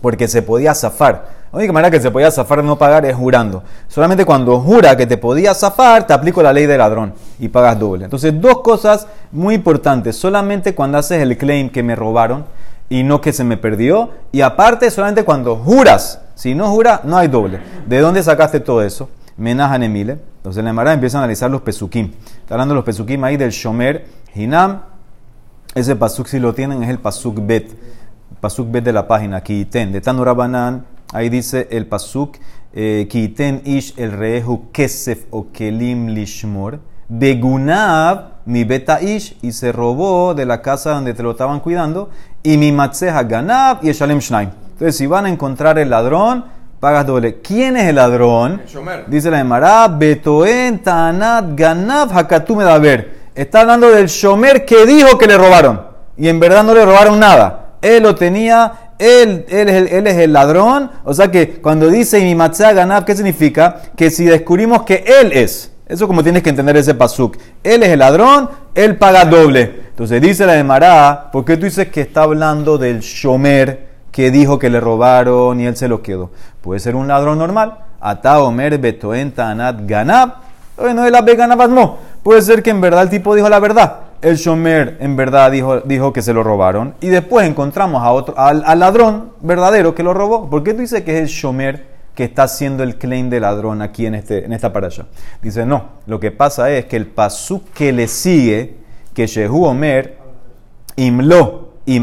porque 0.00 0.28
se 0.28 0.42
podía 0.42 0.72
zafar. 0.72 1.34
La 1.50 1.58
única 1.58 1.72
manera 1.72 1.90
que 1.90 2.00
se 2.00 2.10
podía 2.10 2.30
zafar 2.30 2.62
no 2.62 2.78
pagar 2.78 3.04
es 3.06 3.16
jurando. 3.16 3.64
Solamente 3.88 4.24
cuando 4.24 4.60
jura 4.60 4.96
que 4.96 5.06
te 5.06 5.16
podía 5.16 5.52
zafar, 5.54 6.06
te 6.06 6.12
aplico 6.12 6.42
la 6.42 6.52
ley 6.52 6.66
de 6.66 6.78
ladrón 6.78 7.14
y 7.38 7.48
pagas 7.48 7.78
doble. 7.78 8.04
Entonces, 8.04 8.40
dos 8.40 8.60
cosas 8.60 9.08
muy 9.32 9.54
importantes. 9.54 10.14
Solamente 10.16 10.74
cuando 10.74 10.98
haces 10.98 11.20
el 11.22 11.36
claim 11.36 11.70
que 11.70 11.82
me 11.82 11.96
robaron 11.96 12.44
y 12.88 13.02
no 13.02 13.20
que 13.20 13.32
se 13.32 13.44
me 13.44 13.56
perdió. 13.56 14.10
Y 14.32 14.40
aparte, 14.40 14.90
solamente 14.90 15.24
cuando 15.24 15.56
juras. 15.56 16.20
Si 16.34 16.54
no 16.54 16.70
jura, 16.70 17.00
no 17.04 17.16
hay 17.16 17.28
doble. 17.28 17.60
¿De 17.86 17.98
dónde 18.00 18.22
sacaste 18.22 18.60
todo 18.60 18.82
eso? 18.82 19.08
Menajan 19.36 19.82
Emile. 19.82 20.18
Entonces, 20.36 20.58
en 20.58 20.66
la 20.66 20.70
Emara 20.70 20.92
empieza 20.92 21.18
a 21.18 21.22
analizar 21.22 21.50
los 21.50 21.62
pesukim. 21.62 22.12
Está 22.40 22.54
hablando 22.54 22.74
de 22.74 22.76
los 22.76 22.84
pesukim 22.84 23.22
ahí 23.24 23.36
del 23.36 23.50
Shomer 23.50 24.06
Hinam. 24.34 24.82
Ese 25.74 25.96
pasuk, 25.96 26.26
si 26.26 26.38
lo 26.38 26.54
tienen, 26.54 26.82
es 26.82 26.88
el 26.88 26.98
pasuk 26.98 27.38
bet. 27.46 27.72
Pasuk 28.40 28.70
bet 28.70 28.84
de 28.84 28.92
la 28.92 29.08
página. 29.08 29.42
Kiten. 29.42 29.92
De 29.92 30.00
Tanurabanan. 30.00 30.86
Ahí 31.12 31.28
dice 31.28 31.68
el 31.70 31.86
pasuk. 31.86 32.36
Eh, 32.72 33.06
Kiten 33.10 33.62
ish 33.64 33.94
el 33.96 34.12
rehu 34.12 34.70
kesef 34.72 35.24
o 35.30 35.48
kelim 35.52 36.08
lishmor. 36.08 36.80
Begunav 37.08 38.35
mi 38.46 38.64
beta 38.64 39.02
ish. 39.02 39.36
Y 39.42 39.52
se 39.52 39.70
robó 39.70 40.34
de 40.34 40.46
la 40.46 40.62
casa 40.62 40.92
donde 40.92 41.12
te 41.12 41.22
lo 41.22 41.32
estaban 41.32 41.60
cuidando. 41.60 42.10
Y 42.42 42.56
mi 42.56 42.72
matzeha 42.72 43.22
ganav 43.24 43.78
y 43.82 43.92
shalem 43.92 44.18
shnaim. 44.18 44.50
Entonces, 44.72 44.96
si 44.96 45.06
van 45.06 45.26
a 45.26 45.30
encontrar 45.30 45.78
el 45.78 45.90
ladrón, 45.90 46.44
pagas 46.80 47.06
doble. 47.06 47.40
¿Quién 47.40 47.76
es 47.76 47.88
el 47.88 47.96
ladrón? 47.96 48.60
El 48.62 48.68
Shomer. 48.68 49.04
Dice 49.06 49.30
la 49.30 49.40
Emara, 49.40 49.88
Betoen, 49.88 50.80
Tanat, 50.80 51.46
Ganav, 51.54 52.16
Hakatu 52.16 52.56
Medaber. 52.56 53.16
Está 53.34 53.62
hablando 53.62 53.90
del 53.90 54.06
Shomer 54.06 54.64
que 54.64 54.86
dijo 54.86 55.18
que 55.18 55.26
le 55.26 55.36
robaron. 55.36 55.80
Y 56.16 56.28
en 56.28 56.40
verdad 56.40 56.64
no 56.64 56.74
le 56.74 56.84
robaron 56.84 57.18
nada. 57.18 57.76
Él 57.82 58.02
lo 58.02 58.14
tenía, 58.14 58.92
él, 58.98 59.44
él, 59.48 59.68
es, 59.68 59.74
el, 59.74 59.88
él 59.88 60.06
es 60.06 60.16
el 60.16 60.32
ladrón. 60.32 60.90
O 61.04 61.12
sea 61.12 61.30
que 61.30 61.60
cuando 61.60 61.88
dice 61.88 62.20
mi 62.20 62.34
matzah 62.34 62.72
Ganav, 62.72 63.04
¿qué 63.04 63.14
significa? 63.14 63.80
Que 63.96 64.10
si 64.10 64.24
descubrimos 64.24 64.82
que 64.82 65.04
él 65.20 65.32
es. 65.32 65.72
Eso 65.86 66.06
como 66.06 66.22
tienes 66.22 66.42
que 66.42 66.50
entender 66.50 66.76
ese 66.76 66.94
pasuk. 66.94 67.36
Él 67.62 67.82
es 67.82 67.90
el 67.90 68.00
ladrón, 68.00 68.50
él 68.74 68.96
paga 68.96 69.24
doble. 69.24 69.86
Entonces 69.88 70.20
dice 70.20 70.44
la 70.46 70.58
Emara, 70.58 71.30
¿por 71.30 71.44
qué 71.44 71.56
tú 71.56 71.64
dices 71.64 71.88
que 71.88 72.00
está 72.00 72.22
hablando 72.22 72.76
del 72.76 73.00
Shomer? 73.00 73.86
que 74.16 74.30
dijo 74.30 74.58
que 74.58 74.70
le 74.70 74.80
robaron 74.80 75.60
y 75.60 75.66
él 75.66 75.76
se 75.76 75.88
lo 75.88 76.00
quedó. 76.00 76.30
Puede 76.62 76.80
ser 76.80 76.96
un 76.96 77.06
ladrón 77.06 77.38
normal. 77.38 77.80
Ata 78.00 78.40
Omer 78.40 78.78
Betoen 78.78 79.32
Tanat 79.32 79.80
Ganab. 79.86 80.36
No 80.78 81.04
es 81.04 81.12
la 81.12 81.20
Ganab 81.20 81.68
no. 81.68 81.98
Puede 82.22 82.40
ser 82.40 82.62
que 82.62 82.70
en 82.70 82.80
verdad 82.80 83.02
el 83.02 83.10
tipo 83.10 83.34
dijo 83.34 83.50
la 83.50 83.58
verdad. 83.58 83.96
El 84.22 84.36
Shomer 84.36 84.96
en 85.00 85.16
verdad 85.16 85.50
dijo, 85.50 85.80
dijo 85.80 86.14
que 86.14 86.22
se 86.22 86.32
lo 86.32 86.42
robaron. 86.42 86.94
Y 87.02 87.08
después 87.08 87.46
encontramos 87.46 88.02
a 88.02 88.10
otro, 88.10 88.38
al, 88.38 88.62
al 88.64 88.78
ladrón 88.78 89.32
verdadero 89.42 89.94
que 89.94 90.02
lo 90.02 90.14
robó. 90.14 90.48
¿Por 90.48 90.62
qué 90.62 90.72
tú 90.72 90.80
dices 90.80 91.02
que 91.02 91.18
es 91.18 91.20
el 91.20 91.26
Shomer 91.26 91.84
que 92.16 92.24
está 92.24 92.44
haciendo 92.44 92.82
el 92.82 92.96
claim 92.96 93.30
de 93.30 93.38
ladrón 93.38 93.82
aquí 93.82 94.06
en, 94.06 94.16
este, 94.16 94.44
en 94.44 94.52
esta 94.52 94.72
parasha? 94.72 95.06
Dice, 95.40 95.64
no. 95.64 95.90
Lo 96.06 96.18
que 96.18 96.32
pasa 96.32 96.70
es 96.70 96.86
que 96.86 96.96
el 96.96 97.06
pasuk 97.06 97.62
que 97.72 97.92
le 97.92 98.08
sigue, 98.08 98.78
que 99.14 99.28
Shehu 99.28 99.64
Omer, 99.64 100.18
Imlo 100.96 101.74
y. 101.84 102.02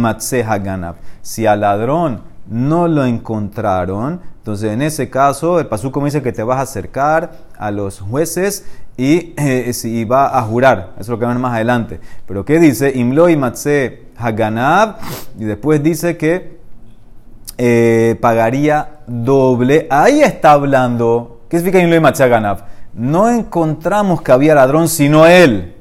Si 1.21 1.45
al 1.45 1.61
ladrón 1.61 2.21
no 2.47 2.87
lo 2.87 3.05
encontraron, 3.05 4.21
entonces 4.37 4.71
en 4.71 4.81
ese 4.81 5.09
caso 5.09 5.59
el 5.59 5.67
pasú 5.67 5.91
como 5.91 6.05
dice 6.05 6.21
que 6.21 6.31
te 6.31 6.43
vas 6.43 6.59
a 6.59 6.61
acercar 6.61 7.31
a 7.57 7.71
los 7.71 7.99
jueces 7.99 8.65
y, 8.97 9.33
eh, 9.37 10.05
va 10.09 10.37
a 10.37 10.41
jurar. 10.43 10.91
Eso 10.93 11.01
es 11.01 11.09
lo 11.09 11.19
que 11.19 11.25
vemos 11.25 11.41
más 11.41 11.53
adelante. 11.53 11.99
Pero 12.27 12.45
¿qué 12.45 12.59
dice? 12.59 12.91
Imlo 12.93 13.29
y 13.29 13.37
Matse 13.37 14.03
Haganab. 14.17 14.97
Y 15.39 15.45
después 15.45 15.81
dice 15.81 16.17
que 16.17 16.62
eh, 17.57 18.17
pagaría 18.21 18.99
doble. 19.07 19.87
Ahí 19.89 20.21
está 20.21 20.51
hablando. 20.51 21.41
¿Qué 21.49 21.57
significa 21.57 21.83
Imlo 21.83 21.95
y 21.95 21.99
Matse 21.99 22.23
Haganab? 22.23 22.59
No 22.93 23.29
encontramos 23.29 24.21
que 24.21 24.31
había 24.31 24.55
ladrón 24.55 24.87
sino 24.87 25.25
él. 25.25 25.75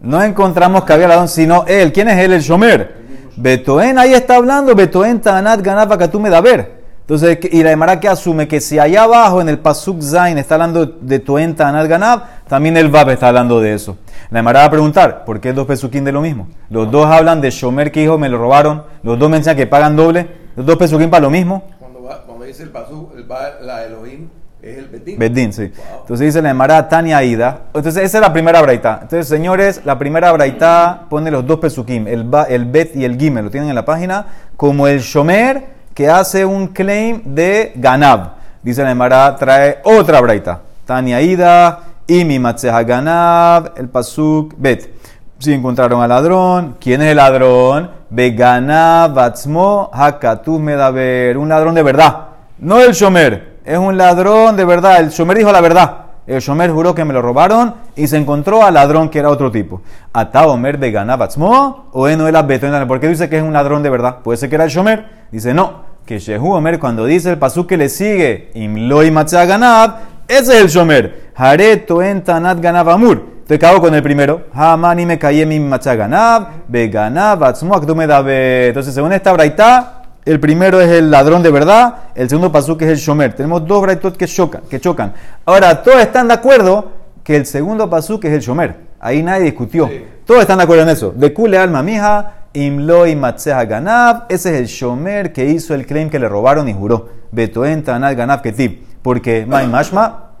No 0.00 0.22
encontramos 0.22 0.84
que 0.84 0.92
había 0.92 1.08
ladrón 1.08 1.28
sino 1.28 1.64
él. 1.66 1.92
¿Quién 1.92 2.08
es 2.08 2.18
él? 2.18 2.32
El 2.32 2.40
Shomer. 2.40 3.00
Betoen, 3.36 3.98
ahí 3.98 4.12
está 4.12 4.36
hablando, 4.36 4.74
Betoen 4.74 5.20
Tanat 5.20 5.62
Ganab 5.62 5.92
Akatu 5.92 6.20
Medaber. 6.20 6.79
Entonces, 7.10 7.40
y 7.50 7.64
la 7.64 7.72
Emara 7.72 7.98
que 7.98 8.06
asume 8.06 8.46
que 8.46 8.60
si 8.60 8.78
allá 8.78 9.02
abajo 9.02 9.40
en 9.40 9.48
el 9.48 9.58
Pasuk 9.58 10.00
Zain 10.00 10.38
está 10.38 10.54
hablando 10.54 10.86
de 10.86 11.18
Toen 11.18 11.56
Tanat 11.56 11.88
Ganab, 11.88 12.22
también 12.46 12.76
el 12.76 12.88
Bab 12.88 13.10
está 13.10 13.26
hablando 13.26 13.60
de 13.60 13.74
eso. 13.74 13.96
La 14.30 14.38
Emara 14.38 14.60
va 14.60 14.66
a 14.66 14.70
preguntar, 14.70 15.24
¿por 15.24 15.40
qué 15.40 15.52
dos 15.52 15.66
Pesukim 15.66 16.04
de 16.04 16.12
lo 16.12 16.20
mismo? 16.20 16.46
Los 16.68 16.88
dos 16.88 17.06
hablan 17.06 17.40
de 17.40 17.50
Shomer 17.50 17.90
que 17.90 18.04
hijo 18.04 18.16
me 18.16 18.28
lo 18.28 18.38
robaron, 18.38 18.84
los 19.02 19.18
dos 19.18 19.28
mencionan 19.28 19.56
que 19.56 19.66
pagan 19.66 19.96
doble, 19.96 20.28
los 20.54 20.64
dos 20.64 20.76
Pesukim 20.76 21.10
para 21.10 21.22
lo 21.22 21.30
mismo. 21.30 21.64
Cuando, 21.80 22.00
va, 22.04 22.22
cuando 22.24 22.44
dice 22.44 22.62
el 22.62 22.68
pasú, 22.70 23.08
el 23.16 23.24
ba- 23.24 23.54
la 23.60 23.84
Elohim 23.86 24.28
es 24.62 24.78
el 24.78 24.86
Betín. 24.86 25.18
Bedín, 25.18 25.52
sí. 25.52 25.62
Entonces 26.02 26.26
dice 26.26 26.40
la 26.40 26.50
Emara 26.50 26.88
Tania 26.88 27.24
Ida. 27.24 27.62
Entonces 27.74 28.04
esa 28.04 28.18
es 28.18 28.22
la 28.22 28.32
primera 28.32 28.62
braita. 28.62 29.00
Entonces, 29.02 29.26
señores, 29.26 29.80
la 29.84 29.98
primera 29.98 30.30
braita 30.30 31.06
pone 31.10 31.32
los 31.32 31.44
dos 31.44 31.58
pesukim, 31.58 32.06
el, 32.06 32.22
ba- 32.22 32.44
el 32.44 32.66
Bet 32.66 32.94
y 32.94 33.04
el 33.04 33.18
Gimel, 33.18 33.46
lo 33.46 33.50
tienen 33.50 33.68
en 33.68 33.74
la 33.74 33.84
página, 33.84 34.26
como 34.56 34.86
el 34.86 35.00
Shomer 35.00 35.79
que 35.94 36.08
hace 36.08 36.44
un 36.44 36.68
claim 36.68 37.22
de 37.24 37.72
Ganab. 37.76 38.32
Dice 38.62 38.82
la 38.82 38.90
Emara, 38.90 39.36
trae 39.36 39.78
otra 39.84 40.20
braita. 40.20 40.60
Tania 40.84 41.20
Ida, 41.20 41.80
y 42.06 42.24
mi 42.24 42.38
Matzeha 42.38 42.82
Ganab, 42.82 43.72
el 43.76 43.88
pasuk 43.88 44.54
Bet. 44.56 44.90
Si 45.38 45.54
encontraron 45.54 46.02
al 46.02 46.08
ladrón, 46.10 46.76
¿quién 46.78 47.00
es 47.00 47.12
el 47.12 47.16
ladrón? 47.16 47.90
Veganab, 48.10 49.14
Batzmo, 49.14 49.88
Hakatu 49.90 50.58
Medaber. 50.58 51.38
Un 51.38 51.48
ladrón 51.48 51.74
de 51.74 51.82
verdad. 51.82 52.26
No 52.58 52.78
el 52.78 52.92
Shomer. 52.92 53.60
Es 53.64 53.78
un 53.78 53.96
ladrón 53.96 54.54
de 54.54 54.66
verdad. 54.66 55.00
El 55.00 55.08
Shomer 55.08 55.38
dijo 55.38 55.50
la 55.50 55.62
verdad. 55.62 55.96
El 56.30 56.40
Shomer 56.40 56.70
juró 56.70 56.94
que 56.94 57.04
me 57.04 57.12
lo 57.12 57.22
robaron 57.22 57.74
y 57.96 58.06
se 58.06 58.16
encontró 58.16 58.62
al 58.62 58.74
ladrón 58.74 59.08
que 59.08 59.18
era 59.18 59.30
otro 59.30 59.50
tipo. 59.50 59.82
Ata 60.12 60.46
Omer 60.46 60.78
de 60.78 60.92
Ganabatzmo 60.92 61.88
o 61.90 62.08
Eno 62.08 62.28
el 62.28 62.42
Beton. 62.44 62.86
¿Por 62.86 63.00
qué 63.00 63.08
dice 63.08 63.28
que 63.28 63.38
es 63.38 63.42
un 63.42 63.52
ladrón 63.52 63.82
de 63.82 63.90
verdad? 63.90 64.18
Puede 64.22 64.36
ser 64.36 64.48
que 64.48 64.54
era 64.54 64.62
el 64.62 64.70
Shomer. 64.70 65.26
Dice 65.32 65.52
no. 65.52 65.90
Que 66.06 66.20
Shehu 66.20 66.52
Omer, 66.52 66.78
cuando 66.78 67.04
dice 67.04 67.32
el 67.32 67.38
pasú 67.38 67.66
que 67.66 67.76
le 67.76 67.88
sigue, 67.88 68.52
Imloi 68.54 69.10
Matzah 69.10 69.44
Ganab, 69.44 69.96
ese 70.28 70.56
es 70.56 70.62
el 70.62 70.68
Shomer. 70.68 71.32
Hareto 71.34 72.00
en 72.00 72.22
Tanat 72.22 72.60
Ganab 72.60 72.90
Amur. 72.90 73.42
Te 73.48 73.58
cago 73.58 73.80
con 73.80 73.92
el 73.92 74.02
primero. 74.02 74.44
Hamani 74.52 75.06
me 75.06 75.18
caí 75.18 75.44
mi 75.44 75.58
Matzah 75.58 75.96
Ganab, 75.96 76.46
Beganab, 76.68 77.42
Atzmo 77.42 77.74
Akdume 77.74 78.06
Dabe. 78.06 78.68
Entonces, 78.68 78.94
según 78.94 79.12
esta 79.12 79.32
braita, 79.32 79.99
el 80.24 80.38
primero 80.38 80.80
es 80.80 80.90
el 80.90 81.10
ladrón 81.10 81.42
de 81.42 81.50
verdad, 81.50 81.94
el 82.14 82.28
segundo 82.28 82.52
pasú 82.52 82.76
que 82.76 82.84
es 82.84 82.90
el 82.90 82.98
shomer. 82.98 83.34
Tenemos 83.34 83.66
dos 83.66 83.82
braitot 83.82 84.16
que 84.16 84.26
chocan, 84.26 84.62
que 84.68 84.80
chocan. 84.80 85.14
Ahora, 85.44 85.82
todos 85.82 86.00
están 86.00 86.28
de 86.28 86.34
acuerdo 86.34 86.92
que 87.24 87.36
el 87.36 87.46
segundo 87.46 87.88
pasú 87.88 88.20
que 88.20 88.28
es 88.28 88.34
el 88.34 88.40
shomer. 88.40 88.76
Ahí 89.00 89.22
nadie 89.22 89.44
discutió. 89.44 89.88
Sí. 89.88 90.04
Todos 90.26 90.42
están 90.42 90.58
de 90.58 90.64
acuerdo 90.64 90.82
en 90.82 90.90
eso. 90.90 91.12
De 91.16 91.32
kule 91.32 91.56
alma 91.58 91.82
mija, 91.82 92.34
imloi 92.52 93.16
matzeha 93.16 93.64
ganab. 93.64 94.26
Ese 94.28 94.54
es 94.54 94.60
el 94.60 94.66
shomer 94.66 95.32
que 95.32 95.46
hizo 95.46 95.74
el 95.74 95.86
claim 95.86 96.10
que 96.10 96.18
le 96.18 96.28
robaron 96.28 96.68
y 96.68 96.74
juró. 96.74 97.08
Betoen 97.32 97.82
tanal 97.82 98.14
ganab 98.14 98.42
ketib. 98.42 98.84
Porque, 99.02 99.46
mai 99.46 99.66
mashma, 99.66 100.32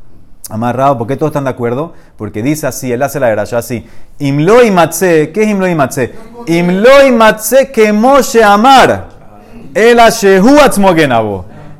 amarrado, 0.50 0.98
¿por 0.98 1.06
qué 1.06 1.16
todos 1.16 1.30
están 1.30 1.44
de 1.44 1.50
acuerdo? 1.50 1.94
Porque 2.16 2.42
dice 2.42 2.66
así, 2.66 2.92
él 2.92 3.02
hace 3.02 3.18
la 3.18 3.30
gracia 3.30 3.56
así. 3.56 3.86
Imloi 4.18 4.70
matze, 4.70 5.32
¿qué 5.32 5.44
es 5.44 5.48
imloi 5.48 5.74
matze? 5.74 6.12
Imloi 6.46 7.10
matze 7.12 7.72
que 7.72 7.92
Moshe 7.92 8.44
amar. 8.44 9.09
El. 9.74 10.00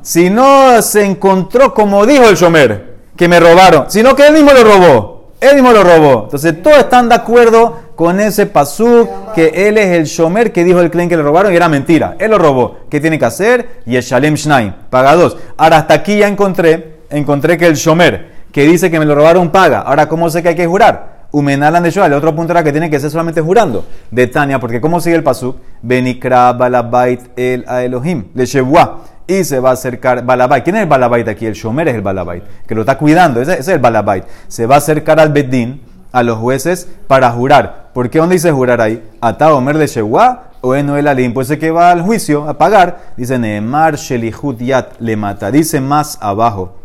Si 0.01 0.29
no 0.29 0.81
se 0.81 1.05
encontró 1.05 1.73
como 1.73 2.05
dijo 2.05 2.27
el 2.27 2.35
Shomer, 2.35 2.95
que 3.15 3.27
me 3.27 3.39
robaron, 3.39 3.85
sino 3.89 4.15
que 4.15 4.27
él 4.27 4.33
mismo 4.33 4.51
lo 4.51 4.63
robó. 4.63 5.31
Él 5.39 5.55
mismo 5.55 5.71
lo 5.71 5.83
robó. 5.83 6.23
Entonces 6.25 6.61
todos 6.61 6.77
están 6.77 7.09
de 7.09 7.15
acuerdo 7.15 7.79
con 7.95 8.19
ese 8.19 8.45
pasuk 8.45 9.33
que 9.33 9.67
él 9.67 9.77
es 9.77 9.97
el 9.97 10.05
Shomer 10.05 10.51
que 10.51 10.63
dijo 10.63 10.79
el 10.79 10.91
claim 10.91 11.09
que 11.09 11.17
le 11.17 11.23
robaron 11.23 11.51
y 11.51 11.55
era 11.55 11.67
mentira. 11.67 12.15
Él 12.19 12.31
lo 12.31 12.37
robó. 12.37 12.77
¿Qué 12.89 12.99
tiene 12.99 13.17
que 13.17 13.25
hacer? 13.25 13.81
Y 13.85 13.95
el 13.95 14.03
Shalem 14.03 14.35
Shnaim. 14.35 14.73
Paga 14.89 15.15
dos. 15.15 15.37
Ahora 15.57 15.77
hasta 15.77 15.95
aquí 15.95 16.17
ya 16.17 16.27
encontré, 16.27 16.99
encontré 17.09 17.57
que 17.57 17.65
el 17.65 17.75
Shomer 17.75 18.31
que 18.51 18.63
dice 18.63 18.91
que 18.91 18.99
me 18.99 19.05
lo 19.05 19.15
robaron 19.15 19.49
paga. 19.49 19.79
Ahora, 19.81 20.07
¿cómo 20.07 20.29
sé 20.29 20.43
que 20.43 20.49
hay 20.49 20.55
que 20.55 20.67
jurar? 20.67 21.10
Umenalan 21.31 21.83
de. 21.83 21.89
El 21.89 22.13
otro 22.13 22.35
punto 22.35 22.51
era 22.51 22.63
que 22.63 22.71
tiene 22.71 22.89
que 22.89 22.99
ser 22.99 23.09
solamente 23.09 23.41
jurando. 23.41 23.85
De 24.11 24.27
Tania, 24.27 24.59
porque 24.59 24.81
¿cómo 24.81 24.99
sigue 24.99 25.15
el 25.15 25.23
pasuk? 25.23 25.57
Benikra 25.81 26.51
balabait 26.53 27.21
el 27.37 27.63
a 27.67 27.83
Elohim. 27.83 28.25
Le 28.33 28.45
Shebuah. 28.45 28.97
Y 29.27 29.45
se 29.45 29.59
va 29.59 29.69
a 29.69 29.73
acercar 29.73 30.25
balabait. 30.25 30.63
¿Quién 30.63 30.75
es 30.75 30.81
el 30.83 30.89
balabait 30.89 31.25
aquí? 31.27 31.45
El 31.45 31.53
Shomer 31.53 31.87
es 31.87 31.95
el 31.95 32.01
balabait. 32.01 32.43
Que 32.67 32.75
lo 32.75 32.81
está 32.81 32.97
cuidando. 32.97 33.41
Ese, 33.41 33.59
es 33.59 33.67
el 33.69 33.79
balabait. 33.79 34.25
Se 34.49 34.65
va 34.65 34.75
a 34.75 34.77
acercar 34.79 35.21
al 35.21 35.31
Bedín 35.31 35.81
a 36.11 36.21
los 36.23 36.37
jueces 36.37 36.89
para 37.07 37.31
jurar. 37.31 37.91
¿Por 37.93 38.09
qué 38.09 38.19
dónde 38.19 38.35
dice 38.35 38.51
jurar 38.51 38.81
ahí? 38.81 39.01
Ata 39.21 39.53
Omer 39.53 39.77
de 39.77 39.87
Shewa 39.87 40.49
o 40.59 40.75
en 40.75 40.89
el 40.89 41.07
Alim. 41.07 41.33
Pues 41.33 41.47
que 41.49 41.71
va 41.71 41.91
al 41.91 42.01
juicio 42.01 42.49
a 42.49 42.57
pagar. 42.57 43.13
Dice 43.15 43.39
Neemar 43.39 43.95
Shelihut 43.95 44.57
Yat 44.59 44.99
le 44.99 45.15
mata. 45.15 45.49
Dice 45.49 45.79
más 45.79 46.17
abajo 46.19 46.80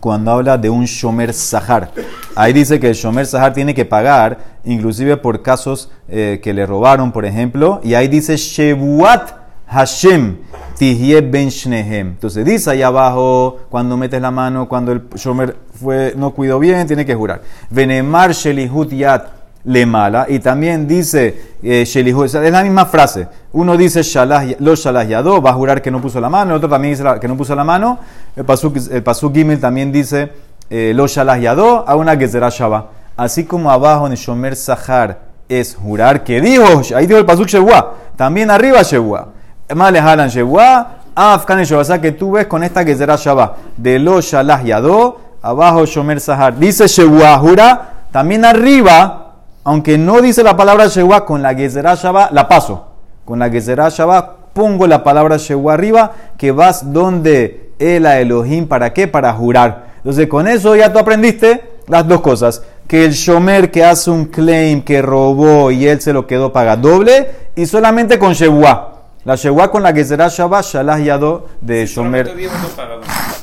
cuando 0.00 0.30
habla 0.32 0.58
de 0.58 0.70
un 0.70 0.84
Shomer 0.84 1.32
Sahar. 1.32 1.90
Ahí 2.34 2.52
dice 2.52 2.78
que 2.80 2.88
el 2.88 2.94
Shomer 2.94 3.26
Sahar 3.26 3.52
tiene 3.52 3.74
que 3.74 3.84
pagar, 3.84 4.38
inclusive 4.64 5.16
por 5.16 5.42
casos 5.42 5.90
eh, 6.08 6.40
que 6.42 6.52
le 6.52 6.66
robaron, 6.66 7.12
por 7.12 7.24
ejemplo. 7.24 7.80
Y 7.82 7.94
ahí 7.94 8.08
dice 8.08 8.36
Shebuat 8.36 9.30
Hashem 9.68 10.38
Tihye 10.78 11.20
Ben 11.22 11.48
Shnehem. 11.48 12.08
Entonces 12.08 12.44
dice 12.44 12.70
ahí 12.70 12.82
abajo, 12.82 13.58
cuando 13.70 13.96
metes 13.96 14.20
la 14.20 14.30
mano, 14.30 14.68
cuando 14.68 14.92
el 14.92 15.08
Shomer 15.14 15.56
no 16.16 16.32
cuidó 16.32 16.58
bien, 16.58 16.86
tiene 16.86 17.04
que 17.04 17.14
jurar. 17.14 17.42
Venemar 17.70 18.32
Shelihut 18.32 18.90
Yat 18.90 19.35
le 19.66 19.84
mala. 19.84 20.26
Y 20.28 20.38
también 20.38 20.86
dice 20.86 21.56
eh, 21.62 21.82
es 21.82 22.32
la 22.34 22.62
misma 22.62 22.86
frase. 22.86 23.28
Uno 23.52 23.76
dice 23.76 24.00
lo 24.60 24.74
Shalah 24.74 25.04
Yado, 25.04 25.42
va 25.42 25.50
a 25.50 25.54
jurar 25.54 25.82
que 25.82 25.90
no 25.90 26.00
puso 26.00 26.20
la 26.20 26.28
mano. 26.28 26.52
El 26.52 26.56
otro 26.56 26.68
también 26.68 26.94
dice 26.94 27.04
que 27.20 27.28
no 27.28 27.36
puso 27.36 27.54
la 27.54 27.64
mano. 27.64 27.98
El 28.34 28.44
Pasuk, 28.44 28.76
el 28.90 29.02
Pasuk 29.02 29.34
Gimel 29.34 29.60
también 29.60 29.92
dice 29.92 30.32
eh, 30.70 30.92
lo 30.94 31.06
Shalah 31.06 31.38
Yado, 31.38 31.84
a 31.86 31.96
una 31.96 32.16
Gezerah 32.16 32.48
Shabbat. 32.48 32.86
Así 33.16 33.44
como 33.44 33.70
abajo 33.70 34.06
en 34.06 34.12
el 34.12 34.18
Shomer 34.18 34.54
Sahar 34.56 35.18
es 35.48 35.74
jurar 35.74 36.22
que 36.22 36.40
dijo, 36.40 36.82
ahí 36.94 37.06
dijo 37.06 37.18
el 37.18 37.24
Pasuk 37.24 37.46
Shewua, 37.46 37.94
también 38.16 38.50
arriba 38.50 38.82
Shewua. 38.82 39.28
Más 39.74 39.92
le 39.92 40.00
jalan 40.00 40.28
Shewua, 40.28 40.98
Afkan 41.14 41.64
sea 41.64 42.00
que 42.00 42.12
tú 42.12 42.32
ves 42.32 42.46
con 42.46 42.62
esta 42.62 42.84
Gezerah 42.84 43.16
Shabbat 43.16 43.56
de 43.76 43.98
lo 43.98 44.20
Shalah 44.20 44.62
Yado, 44.62 45.18
abajo 45.40 45.86
Shomer 45.86 46.20
Sahar. 46.20 46.58
Dice 46.58 46.86
Shewua, 46.86 47.38
jura, 47.38 48.06
también 48.12 48.44
arriba 48.44 49.25
aunque 49.66 49.98
no 49.98 50.22
dice 50.22 50.44
la 50.44 50.56
palabra 50.56 50.86
Shewa, 50.86 51.24
con 51.26 51.42
la 51.42 51.52
Gezerah 51.52 51.96
Shabbat 51.96 52.30
la 52.30 52.46
paso. 52.46 52.86
Con 53.24 53.40
la 53.40 53.50
Gezerah 53.50 53.88
Shabbat 53.88 54.52
pongo 54.52 54.86
la 54.86 55.02
palabra 55.02 55.38
Shewa 55.38 55.74
arriba, 55.74 56.12
que 56.38 56.52
vas 56.52 56.92
donde 56.92 57.72
el 57.80 58.06
Elohim, 58.06 58.68
¿para 58.68 58.92
qué? 58.92 59.08
Para 59.08 59.32
jurar. 59.32 59.86
Entonces 59.96 60.28
con 60.28 60.46
eso 60.46 60.76
ya 60.76 60.92
tú 60.92 61.00
aprendiste 61.00 61.80
las 61.88 62.06
dos 62.06 62.20
cosas. 62.20 62.62
Que 62.86 63.04
el 63.06 63.10
Shomer 63.10 63.72
que 63.72 63.84
hace 63.84 64.08
un 64.08 64.26
claim 64.26 64.82
que 64.82 65.02
robó 65.02 65.72
y 65.72 65.88
él 65.88 66.00
se 66.00 66.12
lo 66.12 66.28
quedó 66.28 66.52
paga 66.52 66.76
doble 66.76 67.28
y 67.56 67.66
solamente 67.66 68.20
con 68.20 68.34
Shewa. 68.34 68.92
La 69.24 69.34
Shewa 69.34 69.68
con 69.72 69.82
la 69.82 69.92
Gezerah 69.92 70.28
Shabbat, 70.28 70.64
Shalah 70.64 71.00
Yado 71.00 71.48
de 71.60 71.84
Shomer. 71.86 72.32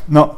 no 0.08 0.38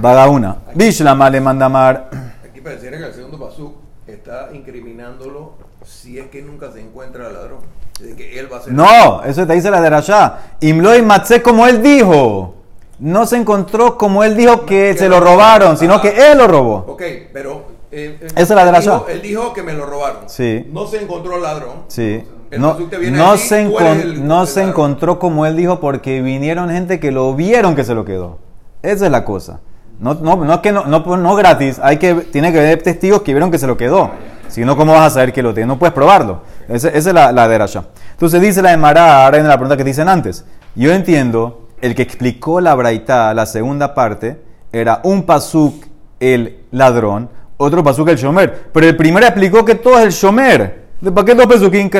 paga, 0.00 0.28
una. 0.28 0.58
Bishlama 0.76 1.28
le 1.28 1.40
manda 1.40 1.68
mar. 1.68 2.08
Aquí 2.48 2.60
pareciera 2.60 2.98
que 2.98 3.06
el 3.06 3.14
segundo 3.14 3.36
pasuk 3.36 3.81
está 4.22 4.50
incriminándolo 4.54 5.54
si 5.84 6.18
es 6.18 6.26
que 6.28 6.42
nunca 6.42 6.70
se 6.72 6.80
encuentra 6.80 7.26
al 7.26 7.34
ladrón. 7.34 7.58
De 8.00 8.14
que 8.16 8.38
él 8.38 8.52
va 8.52 8.58
a 8.58 8.62
ser. 8.62 8.72
No, 8.72 9.22
eso 9.24 9.46
te 9.46 9.52
dice 9.54 9.70
la 9.70 9.80
de 9.80 9.90
Rasha. 9.90 10.38
Imloi 10.60 11.02
Matze 11.02 11.42
como 11.42 11.66
él 11.66 11.82
dijo. 11.82 12.54
No 12.98 13.26
se 13.26 13.36
encontró 13.36 13.98
como 13.98 14.22
él 14.22 14.36
dijo 14.36 14.64
que 14.64 14.96
se 14.96 15.08
lo 15.08 15.18
robaron, 15.18 15.76
sino 15.76 16.00
que 16.00 16.30
él 16.30 16.38
lo 16.38 16.46
robó. 16.46 16.84
Ok, 16.88 17.02
pero. 17.32 17.64
eh, 17.90 18.18
eh, 18.20 18.26
Esa 18.36 18.40
es 18.42 18.50
la 18.50 18.64
de 18.64 18.72
la 18.72 18.78
él 18.78 18.84
dijo-. 18.84 19.06
Él 19.08 19.22
dijo 19.22 19.52
que 19.52 19.62
me 19.62 19.72
lo 19.72 19.86
robaron. 19.86 20.28
Sí. 20.28 20.68
No 20.72 20.86
se 20.86 21.02
encontró 21.02 21.34
al 21.34 21.42
ladrón. 21.42 21.82
Sí. 21.88 22.22
No, 22.52 22.76
no 23.10 23.30
aquí, 23.32 23.38
se, 23.40 23.66
encon- 23.66 24.00
el- 24.02 24.26
no 24.26 24.42
el 24.42 24.46
se 24.48 24.62
encontró 24.62 25.18
como 25.18 25.46
él 25.46 25.56
dijo 25.56 25.80
porque 25.80 26.20
vinieron 26.22 26.70
gente 26.70 27.00
que 27.00 27.10
lo 27.10 27.34
vieron 27.34 27.74
que 27.74 27.82
se 27.82 27.94
lo 27.94 28.04
quedó. 28.04 28.38
Esa 28.82 29.06
es 29.06 29.10
la 29.12 29.24
cosa. 29.24 29.60
No, 30.02 30.14
no, 30.14 30.34
no 30.44 30.60
que 30.60 30.72
no, 30.72 30.84
no, 30.84 31.16
no 31.16 31.34
gratis, 31.36 31.78
hay 31.80 31.96
que, 31.96 32.12
tiene 32.14 32.52
que 32.52 32.58
haber 32.58 32.82
testigos 32.82 33.22
que 33.22 33.32
vieron 33.32 33.52
que 33.52 33.58
se 33.58 33.68
lo 33.68 33.76
quedó. 33.76 34.10
Si 34.48 34.64
no, 34.64 34.76
¿cómo 34.76 34.92
vas 34.92 35.06
a 35.06 35.10
saber 35.10 35.32
que 35.32 35.42
lo 35.44 35.54
tiene? 35.54 35.68
No 35.68 35.78
puedes 35.78 35.94
probarlo. 35.94 36.42
Esa, 36.68 36.88
es 36.88 37.06
la, 37.06 37.30
la 37.30 37.46
de 37.46 37.56
Rasha. 37.56 37.84
Entonces 38.10 38.40
dice 38.40 38.60
la 38.62 38.76
de 38.76 38.98
ahora 38.98 39.38
en 39.38 39.46
la 39.46 39.54
pregunta 39.56 39.76
que 39.76 39.84
dicen 39.84 40.08
antes. 40.08 40.44
Yo 40.74 40.92
entiendo, 40.92 41.68
el 41.80 41.94
que 41.94 42.02
explicó 42.02 42.60
la 42.60 42.74
braita, 42.74 43.32
la 43.32 43.46
segunda 43.46 43.94
parte, 43.94 44.42
era 44.72 45.00
un 45.04 45.22
pasuk 45.22 45.84
el 46.18 46.64
ladrón, 46.72 47.30
otro 47.56 47.84
pasuk 47.84 48.08
el 48.08 48.16
shomer. 48.16 48.70
Pero 48.72 48.88
el 48.88 48.96
primero 48.96 49.24
explicó 49.24 49.64
que 49.64 49.76
todo 49.76 49.98
es 50.00 50.04
el 50.06 50.10
shomer. 50.10 50.82
¿Para 51.14 51.24
qué 51.24 51.34
dos 51.36 51.46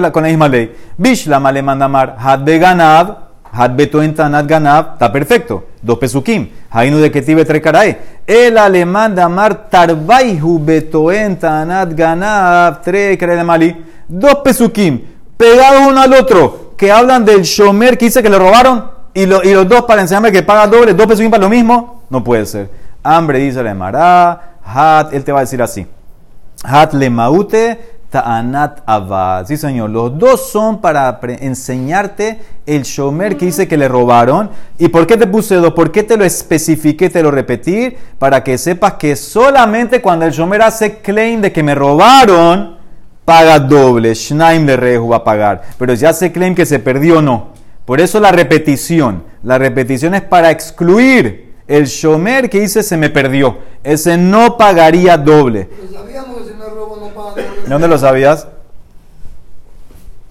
la- 0.01 0.11
con 0.11 0.25
la 0.25 0.29
misma 0.29 0.49
ley? 0.49 0.75
Bishlama 0.97 1.53
le 1.53 1.63
manda 1.63 1.87
mar, 1.87 2.17
had 2.19 2.41
de 2.41 2.59
ganab, 2.59 3.17
had 3.53 3.71
tanat 4.15 4.47
ganab, 4.47 4.95
está 4.95 5.13
perfecto. 5.13 5.67
Dos 5.83 5.99
pesukim. 5.99 6.49
Hainu 6.71 6.99
de 6.99 7.11
ketive 7.11 7.45
tre 7.45 7.61
caray. 7.61 7.99
El 8.27 8.57
alemán 8.57 9.15
de 9.15 9.23
amar 9.23 9.69
tarbaihu 9.69 10.59
betoen 10.65 11.37
tanat 11.39 11.93
ganab, 11.95 12.81
mali. 13.45 13.85
Dos 14.09 14.37
pesukim, 14.45 15.01
pegados 15.37 15.83
uno 15.89 16.01
al 16.01 16.13
otro, 16.15 16.75
que 16.77 16.93
hablan 16.93 17.25
del 17.25 17.43
shomer 17.43 17.99
que 17.99 18.05
dice 18.07 18.23
que 18.23 18.31
le 18.31 18.39
robaron, 18.39 18.91
y, 19.15 19.27
lo- 19.27 19.43
y 19.43 19.53
los 19.53 19.69
dos 19.69 19.83
para 19.83 20.03
enseñarme 20.03 20.31
que 20.31 20.43
paga 20.43 20.67
doble, 20.67 20.95
dos 20.95 21.07
pesukim 21.07 21.31
para 21.31 21.43
lo 21.43 21.49
mismo, 21.49 22.03
no 22.11 22.23
puede 22.23 22.47
ser. 22.47 22.71
Hambre 23.03 23.39
dice 23.41 23.63
la 23.63 23.75
Mará, 23.75 24.57
hat, 24.65 25.13
él 25.13 25.25
te 25.25 25.33
va 25.33 25.39
a 25.39 25.43
decir 25.43 25.61
así. 25.61 25.87
Hat 26.63 26.93
le 26.93 27.11
maute 27.11 27.92
ta'anat 28.13 28.83
avad. 28.85 29.47
Sí, 29.47 29.57
señor. 29.57 29.89
Los 29.89 30.19
dos 30.19 30.51
son 30.51 30.83
para 30.83 31.19
enseñarte 31.41 32.41
el 32.67 32.83
shomer 32.83 33.39
que 33.39 33.47
dice 33.47 33.67
que 33.67 33.79
le 33.79 33.89
robaron. 33.89 34.51
¿Y 34.79 34.89
por 34.89 35.07
qué 35.07 35.17
te 35.17 35.27
puse 35.27 35.57
dos? 35.57 35.73
¿Por 35.73 35.91
qué 35.91 36.03
te 36.03 36.19
lo 36.19 36.25
especifiqué, 36.25 37.09
te 37.09 37.23
lo 37.23 37.31
repetí? 37.31 37.97
Para 38.19 38.45
que 38.45 38.59
sepas 38.59 38.95
que 38.95 39.17
solamente 39.17 40.03
cuando 40.03 40.27
el 40.27 40.33
shomer 40.33 40.61
hace 40.61 40.99
claim 40.99 41.41
de 41.41 41.51
que 41.51 41.63
me 41.63 41.75
robaron, 41.75 42.77
paga 43.25 43.59
doble. 43.59 44.13
Shnaim 44.15 44.67
le 44.67 44.77
reju 44.77 45.09
va 45.09 45.17
a 45.17 45.25
pagar. 45.25 45.63
Pero 45.79 45.97
si 45.97 46.05
hace 46.05 46.31
claim 46.31 46.55
que 46.55 46.67
se 46.67 46.79
perdió, 46.79 47.23
no. 47.23 47.49
Por 47.87 47.99
eso 47.99 48.21
la 48.21 48.31
repetición. 48.31 49.25
La 49.43 49.57
repetición 49.57 50.15
es 50.15 50.23
para 50.23 50.51
excluir 50.51 51.53
el 51.67 51.87
shomer 51.87 52.51
que 52.51 52.61
dice 52.61 52.83
se 52.83 52.99
me 52.99 53.09
perdió. 53.09 53.57
Ese 53.83 54.19
no 54.19 54.57
pagaría 54.59 55.17
doble. 55.17 55.69
¿De 57.65 57.69
dónde 57.71 57.89
lo 57.89 57.99
sabías? 57.99 58.47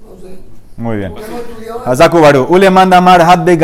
No 0.02 0.20
sé. 0.22 0.40
Muy 0.78 0.98
bien. 0.98 1.14
Azakubaru. 1.86 2.46
Ule 2.50 2.70
manda 2.70 3.00
mar 3.02 3.22
had 3.22 3.40
de 3.40 3.58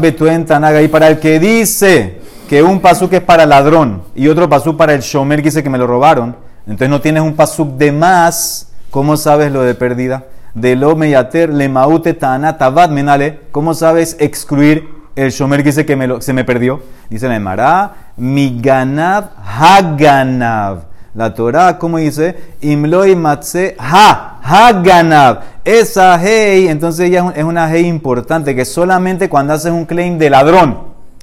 betuen 0.00 0.44
tanaga. 0.44 0.82
Y 0.82 0.88
para 0.88 1.08
el 1.08 1.18
que 1.18 1.38
dice 1.38 2.20
que 2.48 2.62
un 2.62 2.80
pasuk 2.80 3.12
es 3.12 3.20
para 3.22 3.46
ladrón 3.46 4.02
y 4.14 4.28
otro 4.28 4.48
pasuk 4.48 4.76
para 4.76 4.92
el 4.94 5.00
shomer 5.00 5.38
que 5.38 5.44
dice 5.44 5.62
que 5.62 5.70
me 5.70 5.78
lo 5.78 5.86
robaron, 5.86 6.36
entonces 6.66 6.88
no 6.88 7.00
tienes 7.00 7.22
un 7.22 7.34
pasuk 7.34 7.76
de 7.76 7.92
más. 7.92 8.68
¿Cómo 8.90 9.16
sabes 9.16 9.52
lo 9.52 9.62
de 9.62 9.74
pérdida? 9.74 10.24
De 10.54 10.74
lo 10.74 10.96
meyater 10.96 11.48
le 11.54 11.68
maute 11.68 12.18
avad 12.20 12.90
menale. 12.90 13.40
¿Cómo 13.52 13.72
sabes 13.72 14.16
excluir 14.18 14.88
el 15.14 15.30
shomer 15.30 15.60
que 15.62 15.68
dice 15.68 15.86
que 15.86 15.94
me 15.94 16.08
lo- 16.08 16.20
se 16.20 16.32
me 16.32 16.44
perdió? 16.44 16.82
Dice 17.08 17.28
la 17.28 17.36
Emara, 17.36 17.94
mi 18.16 18.60
ganab 18.60 19.30
haganav. 19.46 20.89
La 21.14 21.34
Torah, 21.34 21.76
¿cómo 21.78 21.98
dice? 21.98 22.36
Imloi 22.60 23.16
matze 23.16 23.74
ha, 23.78 24.38
haganav. 24.42 25.40
Esa 25.64 26.18
hey, 26.22 26.68
entonces 26.68 27.08
ella 27.08 27.18
es 27.18 27.24
un- 27.24 27.32
es 27.36 27.44
una 27.44 27.68
hey 27.68 27.86
importante 27.86 28.54
que 28.54 28.64
solamente 28.64 29.28
cuando 29.28 29.54
haces 29.54 29.72
un 29.72 29.86
claim 29.86 30.18
de 30.18 30.30
ladrón, 30.30 30.78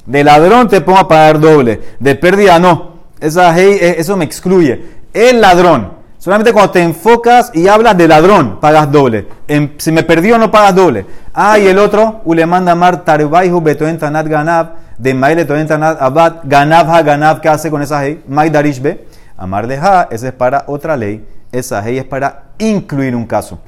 de 0.06 0.24
ladrón 0.24 0.68
te 0.68 0.82
pongo 0.82 1.00
a 1.00 1.08
pagar 1.08 1.40
doble, 1.40 1.80
de 2.00 2.16
pérdida 2.16 2.60
no. 2.60 2.98
Esa 3.20 3.54
hey, 3.56 3.78
eh, 3.80 3.96
eso 3.98 4.18
me 4.18 4.26
excluye. 4.26 4.98
El 5.14 5.40
ladrón. 5.40 5.94
Solamente 6.18 6.52
cuando 6.52 6.72
te 6.72 6.82
enfocas 6.82 7.52
y 7.54 7.68
hablas 7.68 7.98
de 7.98 8.08
ladrón, 8.08 8.60
pagas 8.60 8.92
doble. 8.92 9.28
Si 9.78 9.92
me 9.92 10.04
perdió, 10.04 10.38
no 10.38 10.52
pagas 10.52 10.76
doble. 10.76 11.06
Ah, 11.34 11.58
y 11.58 11.68
el 11.68 11.78
otro, 11.80 12.22
Ulemanda 12.26 12.76
Mar 12.76 13.06
Tarbaihu 13.06 13.62
Betoen 13.62 13.98
Ganab, 13.98 14.72
de 14.98 15.14
Maile 15.14 15.46
Toen 15.46 15.66
Tanat 15.66 16.02
Abad, 16.02 16.34
Ganab 16.44 16.90
Ha 16.90 17.02
Ganab, 17.04 17.40
¿qué 17.40 17.50
hace 17.50 17.70
con 17.70 17.82
esa 17.82 18.04
hey? 18.04 18.24
Mai 18.28 18.50
Darish 18.50 18.82
Be. 18.82 19.06
Amar 19.38 19.68
de 19.68 19.78
Ha, 19.78 20.08
esa 20.12 20.28
es 20.28 20.34
para 20.34 20.66
otra 20.68 20.98
ley. 20.98 21.26
Esa 21.52 21.82
hey 21.84 22.00
es 22.00 22.06
para 22.06 22.44
incluir 22.58 23.16
un 23.16 23.26
caso. 23.26 23.60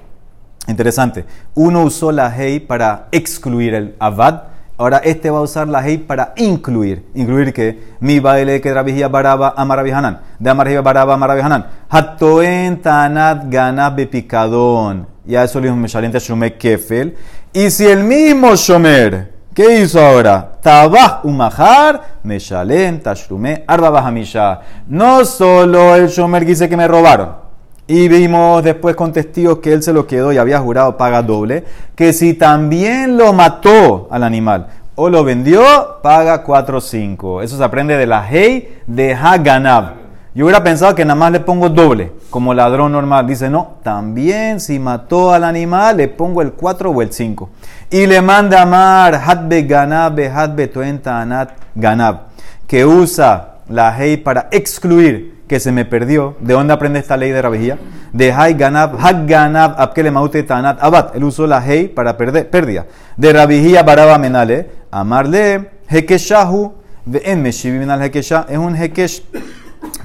Interesante. 0.68 1.26
Uno 1.56 1.84
usó 1.84 2.12
la 2.12 2.32
hey 2.36 2.60
para 2.60 3.08
excluir 3.12 3.74
el 3.74 3.96
avad. 4.00 4.44
Ahora 4.78 5.00
este 5.04 5.30
va 5.30 5.40
a 5.40 5.42
usar 5.42 5.68
la 5.68 5.84
hey 5.84 5.98
para 5.98 6.34
incluir. 6.38 7.06
Incluir 7.14 7.54
que 7.54 7.96
mi 8.00 8.20
baile 8.20 8.62
que 8.62 8.74
rabijía 8.74 9.08
baraba 9.08 9.54
amarabihanan. 9.56 10.22
De 10.40 10.50
amarajía 10.50 10.82
baraba 10.82 11.14
amarabihanan. 11.16 11.68
Hatoen 11.90 12.82
tanat 12.82 13.50
ganab 13.50 13.96
bepicadón. 13.96 15.08
Ya 15.26 15.44
eso 15.44 15.60
le 15.60 15.68
dijo 15.68 15.76
Meshalente 15.76 16.20
Shumek 16.20 16.58
Kefel. 16.58 17.16
Y 17.52 17.70
si 17.72 17.86
el 17.86 18.04
mismo 18.04 18.56
Shomer, 18.56 19.39
¿qué 19.54 19.82
hizo 19.82 20.00
ahora? 20.00 20.52
Tabah 20.62 21.22
umahar, 21.24 22.20
Meshalem 22.24 23.00
tashlume 23.00 23.64
arba 23.68 23.90
bahamisha. 23.90 24.62
No 24.88 25.26
solo 25.26 25.96
el 25.96 26.08
Shomer 26.08 26.46
dice 26.46 26.68
que 26.70 26.78
me 26.78 26.88
robaron. 26.88 27.50
Y 27.88 28.08
vimos 28.08 28.64
después 28.64 28.96
con 28.96 29.12
testigos 29.12 29.60
que 29.60 29.74
él 29.74 29.82
se 29.82 29.94
lo 29.94 30.06
quedó 30.06 30.32
y 30.32 30.38
había 30.38 30.60
jurado 30.60 30.96
paga 30.96 31.24
doble. 31.24 31.64
Que 31.96 32.14
si 32.14 32.36
también 32.36 33.18
lo 33.18 33.34
mató 33.34 34.08
al 34.12 34.24
animal 34.24 34.68
o 35.02 35.10
lo 35.10 35.24
vendió, 35.24 35.64
paga 36.04 36.44
4 36.44 36.78
o 36.78 36.82
5. 36.82 37.42
Eso 37.42 37.58
se 37.58 37.64
aprende 37.64 37.96
de 37.96 38.06
la 38.06 38.28
Hey 38.30 38.82
de 38.86 39.14
Haganab. 39.14 39.94
Yo 40.36 40.46
hubiera 40.46 40.64
pensado 40.64 40.94
que 40.94 41.04
nada 41.04 41.20
más 41.20 41.32
le 41.32 41.40
pongo 41.40 41.70
doble, 41.70 42.12
como 42.30 42.54
ladrón 42.54 42.92
normal. 42.92 43.26
Dice, 43.26 43.50
no, 43.50 43.78
también 43.82 44.60
si 44.60 44.78
mató 44.78 45.34
al 45.34 45.44
animal, 45.44 45.98
le 45.98 46.08
pongo 46.08 46.44
el 46.44 46.54
4 46.54 46.92
o 46.92 47.02
el 47.02 47.12
5. 47.12 47.50
Y 47.90 48.06
le 48.06 48.22
manda 48.22 48.62
a 48.62 48.66
Mar, 48.68 49.16
Hatbe 49.16 49.64
Ganab, 49.64 50.20
Hatbe 50.20 50.68
Tuenta 50.68 51.20
Anat 51.20 51.54
Ganab, 51.74 52.28
que 52.68 52.86
usa 52.86 53.56
la 53.70 53.98
Hei 53.98 54.18
para 54.18 54.50
excluir 54.52 55.40
que 55.48 55.60
se 55.60 55.72
me 55.72 55.84
perdió. 55.84 56.36
¿De 56.40 56.54
dónde 56.54 56.74
aprende 56.74 57.00
esta 57.00 57.18
ley 57.18 57.32
de 57.32 57.42
Rabijía? 57.42 57.80
De 58.14 58.32
Hay 58.32 58.54
Ganab, 58.54 58.98
Hat 59.04 59.28
Ganab, 59.28 59.82
Abkele 59.82 60.12
Maute 60.12 60.44
Tanat 60.44 60.78
Abat. 60.80 61.16
Él 61.16 61.24
usó 61.24 61.48
la 61.48 61.60
Hei 61.60 61.88
para 61.88 62.18
perder, 62.18 62.52
pérdida. 62.52 62.86
De 63.18 63.34
Rabijía 63.34 63.82
Baraba 63.82 64.20
Menale, 64.20 64.70
Amarle, 64.92 65.72
Hekeshahu, 65.88 66.74
en 67.12 67.42
Meshivim 67.42 67.90
al 67.90 68.04
Hekeshah, 68.04 68.46
es 68.50 68.58
un 68.58 68.76
Hekesh. 68.76 69.24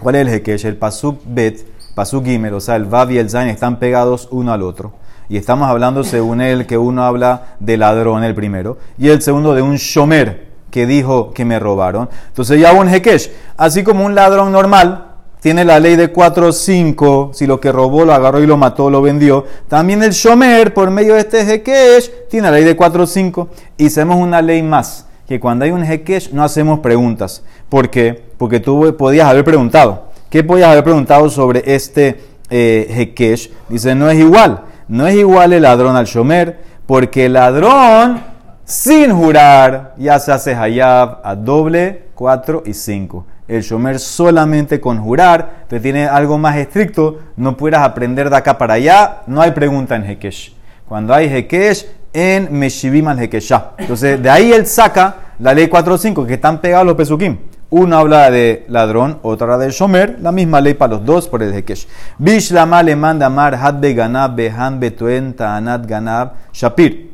¿Cuál 0.00 0.16
es 0.16 0.22
el 0.22 0.28
Hekesh? 0.28 0.66
El 0.66 0.76
Pasuk 0.76 1.20
Bet, 1.24 1.66
Pasuk 1.94 2.24
Gimel, 2.24 2.54
o 2.54 2.60
sea, 2.60 2.76
el 2.76 2.84
Vav 2.84 3.10
y 3.10 3.18
el 3.18 3.30
Zain 3.30 3.48
están 3.48 3.78
pegados 3.78 4.28
uno 4.30 4.52
al 4.52 4.62
otro. 4.62 4.94
Y 5.28 5.36
estamos 5.36 5.68
hablando 5.68 6.04
según 6.04 6.40
él 6.40 6.66
que 6.66 6.76
uno 6.76 7.04
habla 7.04 7.56
de 7.60 7.76
ladrón 7.76 8.24
el 8.24 8.34
primero 8.34 8.76
y 8.98 9.08
el 9.08 9.22
segundo 9.22 9.54
de 9.54 9.62
un 9.62 9.76
shomer 9.76 10.48
que 10.70 10.86
dijo 10.86 11.32
que 11.32 11.44
me 11.44 11.58
robaron. 11.58 12.10
Entonces 12.28 12.60
ya 12.60 12.72
un 12.72 12.88
hekesh. 12.88 13.30
Así 13.56 13.84
como 13.84 14.04
un 14.04 14.14
ladrón 14.14 14.52
normal 14.52 15.12
tiene 15.44 15.64
la 15.64 15.78
ley 15.78 15.94
de 15.96 16.08
4 16.08 16.48
o 16.48 16.52
5, 16.52 17.32
si 17.34 17.46
lo 17.46 17.60
que 17.60 17.70
robó 17.70 18.06
lo 18.06 18.14
agarró 18.14 18.42
y 18.42 18.46
lo 18.46 18.56
mató, 18.56 18.88
lo 18.88 19.02
vendió. 19.02 19.44
También 19.68 20.02
el 20.02 20.12
shomer, 20.12 20.72
por 20.72 20.90
medio 20.90 21.14
de 21.14 21.20
este 21.20 21.42
hekesh, 21.42 22.28
tiene 22.30 22.50
la 22.50 22.56
ley 22.56 22.64
de 22.64 22.74
4 22.74 23.02
o 23.02 23.06
5. 23.06 23.48
Y 23.76 23.88
hacemos 23.88 24.16
una 24.16 24.40
ley 24.40 24.62
más, 24.62 25.06
que 25.26 25.40
cuando 25.40 25.64
hay 25.64 25.70
un 25.70 25.84
hekesh 25.84 26.30
no 26.32 26.44
hacemos 26.44 26.80
preguntas. 26.80 27.44
¿Por 27.68 27.90
qué? 27.90 28.24
Porque 28.37 28.60
tú 28.60 28.94
podías 28.98 29.28
haber 29.28 29.44
preguntado. 29.44 30.08
¿Qué 30.30 30.42
podías 30.44 30.70
haber 30.70 30.84
preguntado 30.84 31.30
sobre 31.30 31.62
este 31.74 32.20
eh, 32.50 32.87
hekesh? 32.90 33.52
Dice, 33.68 33.94
no 33.94 34.10
es 34.10 34.18
igual. 34.18 34.64
No 34.88 35.06
es 35.06 35.14
igual 35.14 35.52
el 35.52 35.62
ladrón 35.62 35.96
al 35.96 36.04
shomer, 36.04 36.60
porque 36.87 37.26
el 37.26 37.34
ladrón, 37.34 38.22
sin 38.64 39.14
jurar, 39.14 39.94
ya 39.96 40.18
se 40.18 40.30
hace 40.30 40.54
hayab 40.54 41.20
a 41.24 41.34
doble, 41.34 42.08
4 42.14 42.64
y 42.66 42.74
5. 42.74 43.26
El 43.48 43.62
shomer 43.62 43.98
solamente 43.98 44.80
con 44.80 44.98
jurar, 45.02 45.64
te 45.68 45.80
tiene 45.80 46.06
algo 46.06 46.37
más 46.37 46.56
estricto, 46.56 47.18
no 47.37 47.56
puedas 47.56 47.82
aprender 47.82 48.28
de 48.28 48.37
acá 48.37 48.58
para 48.58 48.74
allá, 48.74 49.22
no 49.26 49.40
hay 49.40 49.52
pregunta 49.52 49.96
en 49.96 50.04
Hekesh. 50.04 50.54
Cuando 50.87 51.14
hay 51.14 51.28
Hekesh, 51.28 51.87
en 52.14 52.48
Meshivim 52.57 53.09
al 53.09 53.18
Hekeshah. 53.18 53.72
Entonces, 53.77 54.22
de 54.22 54.31
ahí 54.31 54.53
él 54.53 54.66
saca 54.66 55.16
la 55.40 55.53
ley 55.53 55.68
4 55.68 55.94
o 55.94 55.98
5, 55.98 56.27
que 56.27 56.35
están 56.35 56.61
pegados 56.61 56.87
los 56.87 56.96
pesukim. 56.96 57.37
Uno 57.70 57.98
habla 57.98 58.31
de 58.31 58.64
ladrón, 58.68 59.18
otra 59.22 59.59
de 59.59 59.70
shomer, 59.70 60.18
la 60.20 60.31
misma 60.31 60.61
ley 60.61 60.74
para 60.74 60.94
los 60.94 61.05
dos 61.05 61.27
por 61.27 61.42
el 61.42 61.53
hekesh. 61.53 61.88
Bishlama 62.18 62.85
le 62.85 62.94
manda 62.94 63.29
mar 63.29 63.55
had 63.55 63.83
ganab 63.83 64.37
behan 64.37 64.79
betuen 64.79 65.35
ta'anat 65.35 65.85
ganab 65.85 66.35
shapir. 66.53 67.12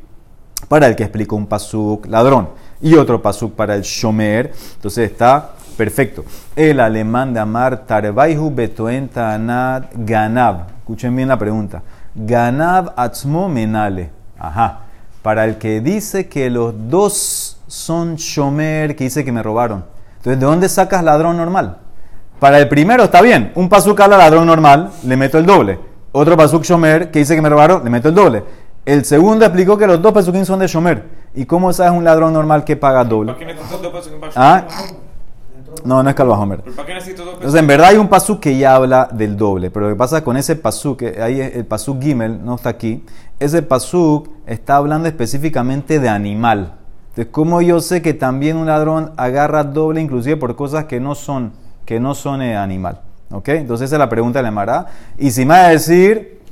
Para 0.68 0.86
el 0.86 0.96
que 0.96 1.04
explicó 1.04 1.34
un 1.34 1.46
pasuk 1.46 2.06
ladrón 2.06 2.50
y 2.82 2.94
otro 2.94 3.22
pasuk 3.22 3.54
para 3.54 3.74
el 3.74 3.82
shomer. 3.82 4.52
Entonces 4.74 5.10
está 5.10 5.52
perfecto. 5.78 6.26
El 6.54 6.78
alemán 6.78 7.32
de 7.32 7.40
amar 7.40 7.86
tarbaihu 7.86 8.54
betuen 8.54 9.08
ta'anat 9.08 9.92
ganab. 9.94 10.66
Escuchen 10.80 11.16
bien 11.16 11.28
la 11.28 11.38
pregunta. 11.38 11.82
Ganab 12.14 12.92
atzmo 12.96 13.48
menale. 13.48 14.10
Ajá. 14.38 14.89
Para 15.22 15.44
el 15.44 15.58
que 15.58 15.80
dice 15.80 16.28
que 16.28 16.48
los 16.50 16.74
dos 16.88 17.58
son 17.66 18.16
shomer, 18.16 18.96
que 18.96 19.04
dice 19.04 19.24
que 19.24 19.32
me 19.32 19.42
robaron. 19.42 19.84
Entonces, 20.16 20.40
¿de 20.40 20.46
dónde 20.46 20.68
sacas 20.68 21.04
ladrón 21.04 21.36
normal? 21.36 21.78
Para 22.38 22.58
el 22.58 22.68
primero 22.68 23.04
está 23.04 23.20
bien. 23.20 23.52
Un 23.54 23.68
pasuk 23.68 24.00
habla 24.00 24.16
ladrón 24.16 24.46
normal, 24.46 24.90
le 25.04 25.16
meto 25.16 25.38
el 25.38 25.46
doble. 25.46 25.78
Otro 26.12 26.36
pasuk 26.36 26.64
shomer 26.64 27.10
que 27.10 27.20
dice 27.20 27.34
que 27.36 27.42
me 27.42 27.48
robaron, 27.48 27.84
le 27.84 27.90
meto 27.90 28.08
el 28.08 28.14
doble. 28.14 28.42
El 28.84 29.04
segundo 29.04 29.44
explicó 29.44 29.76
que 29.76 29.86
los 29.86 30.00
dos 30.00 30.12
pasukim 30.12 30.44
son 30.44 30.58
de 30.58 30.66
shomer. 30.66 31.04
¿Y 31.34 31.44
cómo 31.44 31.72
sabes 31.72 31.92
un 31.92 32.02
ladrón 32.02 32.32
normal 32.32 32.64
que 32.64 32.76
paga 32.76 33.04
doble? 33.04 33.34
¿Para 33.34 33.46
qué 33.46 33.54
dos? 33.54 34.10
¿Ah? 34.34 34.66
No, 35.84 36.02
no 36.02 36.08
es 36.10 36.16
calvajomer. 36.16 36.60
¿Pero 36.62 36.74
¿Para 36.74 36.86
qué 36.88 36.94
necesito 36.94 37.24
dos 37.24 37.34
pesos? 37.34 37.40
Entonces, 37.40 37.60
en 37.60 37.66
verdad 37.66 37.88
hay 37.90 37.96
un 37.96 38.08
pasuk 38.08 38.40
que 38.40 38.56
ya 38.56 38.74
habla 38.74 39.08
del 39.12 39.36
doble, 39.36 39.70
pero 39.70 39.86
lo 39.86 39.94
que 39.94 39.98
pasa 39.98 40.24
con 40.24 40.36
ese 40.36 40.56
pasuk, 40.56 40.98
que 40.98 41.22
ahí 41.22 41.40
el 41.40 41.64
pasuk 41.66 42.02
Gimel, 42.02 42.44
no 42.44 42.56
está 42.56 42.70
aquí, 42.70 43.04
ese 43.40 43.62
pasuk 43.62 44.28
está 44.46 44.76
hablando 44.76 45.08
específicamente 45.08 45.98
de 45.98 46.08
animal. 46.10 46.74
Entonces, 47.08 47.28
¿cómo 47.32 47.62
yo 47.62 47.80
sé 47.80 48.02
que 48.02 48.14
también 48.14 48.56
un 48.56 48.66
ladrón 48.66 49.12
agarra 49.16 49.64
doble 49.64 50.00
inclusive 50.00 50.36
por 50.36 50.54
cosas 50.54 50.84
que 50.84 51.00
no 51.00 51.14
son, 51.14 51.52
que 51.86 51.98
no 51.98 52.14
son 52.14 52.42
eh, 52.42 52.56
animal? 52.56 53.00
¿Ok? 53.32 53.48
Entonces 53.48 53.86
esa 53.86 53.96
es 53.96 53.98
la 53.98 54.08
pregunta 54.08 54.38
de 54.40 54.42
la 54.44 54.50
Mara. 54.50 54.86
Y 55.18 55.30
si 55.30 55.44
me 55.44 55.54
va 55.54 55.66
a 55.66 55.68
decir, 55.70 56.42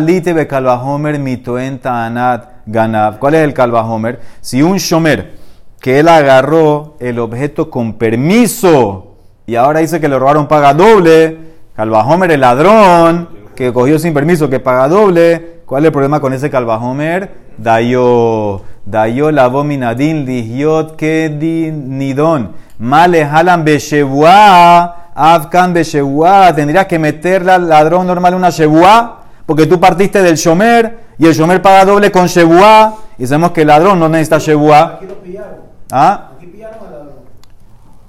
lite 0.00 0.32
be 0.32 0.46
calvajomer 0.46 1.18
mitoenta 1.18 2.06
anat 2.06 2.48
ganab. 2.64 3.18
¿Cuál 3.18 3.34
es 3.34 3.44
el 3.44 3.52
calvajomer? 3.52 4.20
Si 4.40 4.62
un 4.62 4.78
shomer 4.78 5.36
que 5.78 5.98
él 5.98 6.08
agarró 6.08 6.96
el 7.00 7.18
objeto 7.18 7.68
con 7.68 7.94
permiso 7.94 9.16
y 9.46 9.56
ahora 9.56 9.80
dice 9.80 10.00
que 10.00 10.08
le 10.08 10.18
robaron 10.18 10.48
paga 10.48 10.72
doble, 10.72 11.38
calvajomer 11.74 12.30
el 12.30 12.40
ladrón 12.40 13.35
que 13.56 13.72
cogió 13.72 13.98
sin 13.98 14.14
permiso 14.14 14.48
que 14.48 14.60
paga 14.60 14.86
doble, 14.86 15.62
¿cuál 15.66 15.82
es 15.82 15.86
el 15.86 15.92
problema 15.92 16.20
con 16.20 16.32
ese 16.32 16.50
calvajomer? 16.50 17.46
Dayo, 17.58 18.62
dayo 18.84 19.32
la 19.32 19.48
vominadin 19.48 20.26
lihiot 20.26 20.94
kedin 20.94 21.98
nidon, 21.98 22.52
male 22.78 23.24
halan 23.24 23.64
beshevua, 23.64 25.10
afkan 25.14 25.72
beshevua, 25.72 26.54
tendrías 26.54 26.86
que 26.86 26.98
meterle 26.98 27.52
al 27.52 27.68
ladrón 27.68 28.06
normal 28.06 28.34
una 28.34 28.50
shevua, 28.50 29.22
porque 29.46 29.66
tú 29.66 29.80
partiste 29.80 30.22
del 30.22 30.36
shomer 30.36 30.98
y 31.18 31.26
el 31.26 31.32
shomer 31.32 31.62
paga 31.62 31.86
doble 31.86 32.12
con 32.12 32.26
shevua, 32.26 32.98
y 33.16 33.26
sabemos 33.26 33.52
que 33.52 33.62
el 33.62 33.68
ladrón 33.68 33.98
no 33.98 34.08
necesita 34.10 34.38
shevua. 34.38 34.96
Aquí 34.96 35.06
lo 35.06 35.14
pillaron. 35.14 35.56
¿Ah? 35.90 36.28
Aquí 36.36 36.46
pillaron 36.46 36.78
al 36.86 36.92
ladrón. 36.92 37.14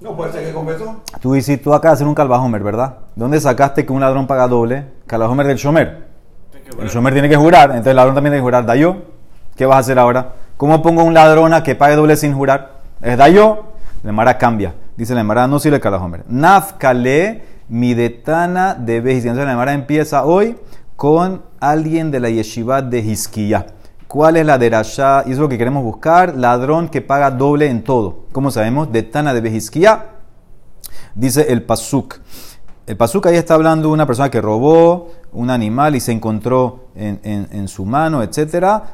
No 0.01 0.17
puede 0.17 0.33
ser 0.33 0.45
que 0.45 0.51
confesó. 0.51 0.97
Tú 1.21 1.33
dices, 1.33 1.61
tú 1.61 1.73
acá 1.73 1.91
hacer 1.91 2.05
un 2.05 2.13
calvajomer, 2.13 2.61
¿verdad? 2.61 2.97
¿Dónde 3.15 3.39
sacaste 3.39 3.85
que 3.85 3.93
un 3.93 4.01
ladrón 4.01 4.27
paga 4.27 4.49
doble? 4.49 4.96
Calvajomer 5.07 5.47
del 5.47 5.57
shomer. 5.57 6.05
El 6.79 6.89
shomer 6.89 7.13
tiene 7.13 7.29
que 7.29 7.37
jurar, 7.37 7.69
entonces 7.69 7.91
el 7.91 7.95
ladrón 7.95 8.13
también 8.13 8.33
tiene 8.33 8.41
que 8.41 8.45
jurar. 8.45 8.65
¿Dayo? 8.65 8.97
¿Qué 9.55 9.65
vas 9.65 9.77
a 9.77 9.79
hacer 9.79 9.97
ahora? 9.97 10.33
¿Cómo 10.57 10.81
pongo 10.81 11.03
un 11.03 11.13
ladrón 11.13 11.53
a 11.53 11.63
que 11.63 11.75
pague 11.75 11.95
doble 11.95 12.15
sin 12.17 12.33
jurar? 12.33 12.81
¿Es 13.01 13.17
dayo? 13.17 13.63
La 14.03 14.11
Mara 14.11 14.37
cambia. 14.37 14.75
Dice 14.95 15.15
la 15.15 15.23
Mara, 15.23 15.47
no 15.47 15.59
sirve 15.59 15.77
el 15.77 15.81
calvajomer. 15.81 16.23
Nafkale 16.27 17.43
midetana 17.69 18.75
de 18.75 19.01
Beis. 19.01 19.23
Entonces 19.23 19.47
la 19.47 19.55
Mara 19.55 19.73
empieza 19.73 20.25
hoy 20.25 20.57
con 20.95 21.43
alguien 21.59 22.11
de 22.11 22.19
la 22.19 22.29
yeshiva 22.29 22.81
de 22.81 22.99
Hizkiya. 22.99 23.67
¿Cuál 24.07 24.37
es 24.37 24.45
la 24.45 24.57
derashá? 24.57 25.23
Y 25.25 25.33
es 25.33 25.37
lo 25.37 25.49
que 25.49 25.57
queremos 25.57 25.83
buscar. 25.83 26.35
Ladrón 26.35 26.87
que 26.89 27.01
paga 27.01 27.29
doble 27.29 27.67
en 27.67 27.83
todo. 27.83 28.25
¿Cómo 28.31 28.51
sabemos? 28.51 28.91
De 28.91 29.03
Tana 29.03 29.33
de 29.33 29.41
Behizkiya. 29.41 30.05
Dice 31.13 31.47
el 31.49 31.63
Pasuk. 31.63 32.15
El 32.87 32.95
Pasuk 32.95 33.25
ahí 33.25 33.35
está 33.35 33.53
hablando 33.53 33.89
de 33.89 33.93
una 33.93 34.05
persona 34.05 34.31
que 34.31 34.39
robó 34.39 35.11
un 35.33 35.49
animal 35.49 35.97
y 35.97 35.99
se 35.99 36.13
encontró 36.13 36.85
en, 36.95 37.67
su 37.67 37.83
mano, 37.83 38.23
etc. 38.23 38.37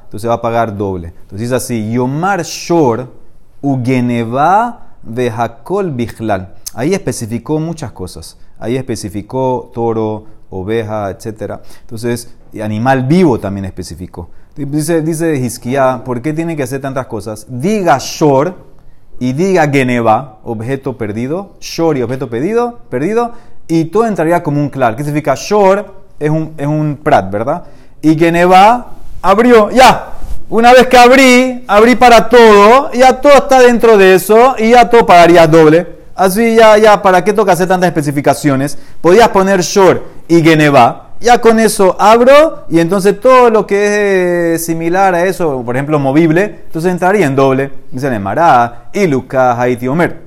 Entonces 0.05 0.27
va 0.27 0.33
a 0.33 0.41
pagar 0.41 0.75
doble. 0.75 1.09
Entonces 1.09 1.41
dice 1.41 1.55
así: 1.55 1.91
Yomar 1.93 2.41
Shor 2.41 3.13
Ugeneva 3.61 4.95
Vehakol 5.03 5.91
Bichlal. 5.91 6.55
Ahí 6.73 6.95
especificó 6.95 7.59
muchas 7.59 7.91
cosas. 7.91 8.39
Ahí 8.57 8.77
especificó 8.77 9.69
toro, 9.71 10.25
oveja, 10.49 11.11
etc. 11.11 11.59
Entonces, 11.81 12.33
animal 12.63 13.03
vivo 13.03 13.39
también 13.39 13.65
especificó. 13.65 14.31
Dice, 14.55 15.03
dice 15.03 15.35
Hizkiah, 15.35 16.03
¿por 16.03 16.23
qué 16.23 16.33
tiene 16.33 16.55
que 16.55 16.63
hacer 16.63 16.81
tantas 16.81 17.05
cosas? 17.05 17.45
Diga 17.47 17.99
Shor 17.99 18.73
y 19.19 19.33
diga 19.33 19.69
Geneva, 19.69 20.39
objeto 20.43 20.97
perdido. 20.97 21.53
Shor 21.59 21.97
y 21.97 22.01
objeto 22.01 22.29
perdido, 22.29 22.79
perdido. 22.89 23.33
Y 23.67 23.85
todo 23.85 24.05
entraría 24.05 24.43
como 24.43 24.59
un 24.59 24.69
clar. 24.69 24.95
¿Qué 24.95 25.03
significa? 25.03 25.35
Shor 25.35 25.85
es 26.19 26.29
un, 26.29 26.53
es 26.57 26.67
un 26.67 26.99
prat, 27.01 27.31
¿verdad? 27.31 27.63
Y 28.01 28.17
Geneva 28.17 28.87
abrió, 29.21 29.69
ya. 29.71 30.09
Una 30.49 30.73
vez 30.73 30.87
que 30.87 30.97
abrí, 30.97 31.63
abrí 31.67 31.95
para 31.95 32.29
todo, 32.29 32.91
ya 32.91 33.19
todo 33.21 33.33
está 33.33 33.61
dentro 33.61 33.97
de 33.97 34.15
eso 34.15 34.55
y 34.57 34.71
ya 34.71 34.89
todo 34.89 35.05
pagaría 35.05 35.47
doble. 35.47 35.87
Así 36.15 36.55
ya, 36.55 36.77
ya, 36.77 37.01
¿para 37.01 37.23
qué 37.23 37.33
toca 37.33 37.53
hacer 37.53 37.67
tantas 37.67 37.87
especificaciones? 37.87 38.77
Podías 39.01 39.29
poner 39.29 39.61
Shor 39.61 40.03
y 40.27 40.43
Geneva. 40.43 41.09
Ya 41.19 41.39
con 41.39 41.59
eso 41.59 41.95
abro 41.97 42.65
y 42.69 42.79
entonces 42.79 43.19
todo 43.19 43.49
lo 43.49 43.65
que 43.65 44.55
es 44.55 44.61
eh, 44.61 44.65
similar 44.65 45.15
a 45.15 45.25
eso, 45.25 45.63
por 45.65 45.75
ejemplo, 45.75 45.97
movible, 45.97 46.43
entonces 46.65 46.91
entraría 46.91 47.25
en 47.25 47.35
doble. 47.35 47.71
Dice 47.91 48.09
Nemará, 48.09 48.89
y 48.91 49.07
Luca, 49.07 49.59
Haiti, 49.59 49.87
Omer. 49.87 50.22